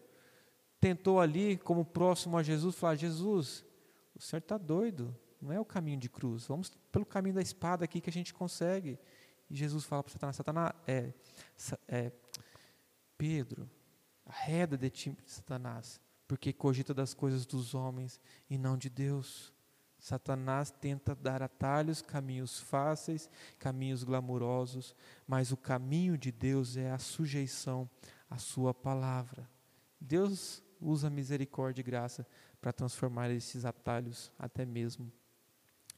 tentou 0.79 1.21
ali, 1.21 1.55
como 1.55 1.85
próximo 1.85 2.35
a 2.35 2.43
Jesus, 2.43 2.75
falar: 2.75 2.95
Jesus, 2.95 3.63
o 4.15 4.21
senhor 4.21 4.39
está 4.39 4.57
doido, 4.57 5.15
não 5.39 5.51
é 5.51 5.59
o 5.59 5.65
caminho 5.65 5.99
de 5.99 6.09
cruz, 6.09 6.47
vamos 6.47 6.71
pelo 6.91 7.05
caminho 7.05 7.35
da 7.35 7.41
espada 7.41 7.85
aqui 7.85 8.01
que 8.01 8.09
a 8.09 8.13
gente 8.13 8.33
consegue. 8.33 8.97
E 9.49 9.55
Jesus 9.55 9.83
fala 9.83 10.01
para 10.01 10.11
Satanás: 10.11 10.35
Satanás, 10.35 10.73
é, 10.87 11.13
é 11.87 12.11
Pedro, 13.23 13.69
arreda 14.25 14.77
de 14.77 14.89
ti, 14.89 15.17
Satanás, 15.25 16.01
porque 16.27 16.51
cogita 16.51 16.93
das 16.93 17.13
coisas 17.13 17.45
dos 17.45 17.73
homens 17.73 18.19
e 18.49 18.57
não 18.57 18.77
de 18.77 18.89
Deus. 18.89 19.53
Satanás 19.97 20.71
tenta 20.71 21.15
dar 21.15 21.41
atalhos, 21.41 22.01
caminhos 22.01 22.59
fáceis, 22.59 23.29
caminhos 23.57 24.03
glamurosos, 24.03 24.93
mas 25.25 25.53
o 25.53 25.55
caminho 25.55 26.17
de 26.17 26.33
Deus 26.33 26.75
é 26.75 26.91
a 26.91 26.99
sujeição 26.99 27.89
à 28.29 28.37
Sua 28.37 28.73
palavra. 28.73 29.49
Deus 30.01 30.61
usa 30.81 31.09
misericórdia 31.09 31.79
e 31.79 31.85
graça 31.85 32.27
para 32.59 32.73
transformar 32.73 33.31
esses 33.31 33.63
atalhos 33.63 34.33
até 34.37 34.65
mesmo 34.65 35.09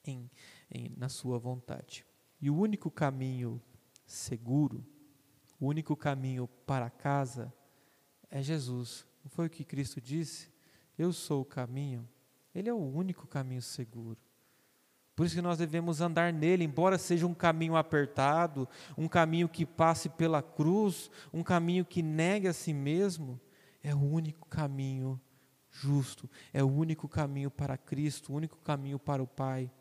em, 0.03 0.29
em, 0.69 0.93
na 0.95 1.09
Sua 1.09 1.39
vontade. 1.39 2.05
E 2.39 2.51
o 2.51 2.55
único 2.55 2.91
caminho 2.91 3.59
seguro 4.05 4.85
o 5.65 5.67
único 5.67 5.95
caminho 5.95 6.47
para 6.63 6.91
casa 6.91 7.51
é 8.29 8.39
Jesus. 8.39 9.03
Não 9.23 9.31
foi 9.31 9.47
o 9.47 9.49
que 9.49 9.63
Cristo 9.63 9.99
disse? 9.99 10.53
Eu 10.95 11.11
sou 11.11 11.41
o 11.41 11.45
caminho. 11.45 12.07
Ele 12.53 12.69
é 12.69 12.73
o 12.73 12.77
único 12.77 13.25
caminho 13.25 13.63
seguro. 13.63 14.19
Por 15.15 15.25
isso 15.25 15.33
que 15.33 15.41
nós 15.41 15.57
devemos 15.57 16.01
andar 16.01 16.31
nele, 16.31 16.63
embora 16.63 16.99
seja 16.99 17.25
um 17.25 17.33
caminho 17.33 17.75
apertado, 17.75 18.69
um 18.95 19.07
caminho 19.07 19.49
que 19.49 19.65
passe 19.65 20.07
pela 20.07 20.43
cruz, 20.43 21.09
um 21.33 21.41
caminho 21.41 21.83
que 21.83 22.03
negue 22.03 22.47
a 22.47 22.53
si 22.53 22.71
mesmo, 22.71 23.41
é 23.81 23.95
o 23.95 23.99
único 23.99 24.47
caminho 24.47 25.19
justo, 25.71 26.29
é 26.53 26.63
o 26.63 26.71
único 26.71 27.09
caminho 27.09 27.49
para 27.49 27.75
Cristo, 27.75 28.31
o 28.31 28.35
único 28.35 28.57
caminho 28.57 28.99
para 28.99 29.23
o 29.23 29.27
Pai. 29.27 29.71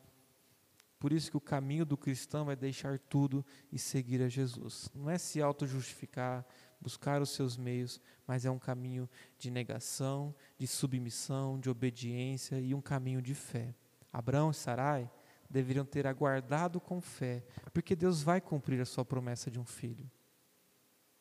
Por 0.99 1.11
isso 1.11 1.29
que 1.29 1.37
o 1.37 1.41
caminho 1.41 1.85
do 1.85 1.97
cristão 1.97 2.49
é 2.49 2.55
deixar 2.55 2.97
tudo 2.97 3.45
e 3.71 3.77
seguir 3.77 4.21
a 4.21 4.29
Jesus. 4.29 4.89
Não 4.93 5.09
é 5.09 5.17
se 5.17 5.41
auto-justificar, 5.41 6.45
buscar 6.79 7.21
os 7.21 7.31
seus 7.31 7.57
meios, 7.57 7.99
mas 8.25 8.45
é 8.45 8.51
um 8.51 8.59
caminho 8.59 9.09
de 9.37 9.51
negação, 9.51 10.33
de 10.57 10.67
submissão, 10.67 11.59
de 11.59 11.69
obediência 11.69 12.59
e 12.59 12.73
um 12.73 12.81
caminho 12.81 13.21
de 13.21 13.35
fé. 13.35 13.75
Abraão 14.11 14.51
e 14.51 14.53
Sarai 14.53 15.11
deveriam 15.49 15.85
ter 15.85 16.07
aguardado 16.07 16.79
com 16.79 17.01
fé, 17.01 17.43
porque 17.73 17.95
Deus 17.95 18.23
vai 18.23 18.39
cumprir 18.39 18.79
a 18.81 18.85
sua 18.85 19.03
promessa 19.03 19.51
de 19.51 19.59
um 19.59 19.65
filho. 19.65 20.09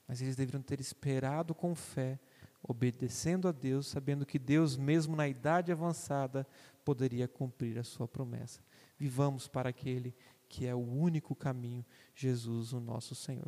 Mas 0.07 0.21
eles 0.23 0.37
deveriam 0.37 0.63
ter 0.63 0.81
esperado 0.81 1.55
com 1.55 1.75
fé 1.75 2.21
obedecendo 2.67 3.47
a 3.47 3.53
Deus, 3.53 3.87
sabendo 3.87 4.25
que 4.25 4.39
Deus, 4.39 4.77
mesmo 4.77 5.15
na 5.15 5.29
idade 5.29 5.71
avançada, 5.71 6.47
poderia 6.83 7.29
cumprir 7.29 7.79
a 7.79 7.85
sua 7.85 8.09
promessa. 8.09 8.61
Vivamos 9.05 9.47
para 9.47 9.69
aquele 9.69 10.15
que 10.49 10.65
é 10.67 10.75
o 10.75 10.79
único 10.79 11.35
caminho, 11.35 11.85
Jesus, 12.15 12.73
o 12.73 12.81
nosso 12.81 13.15
Senhor. 13.15 13.43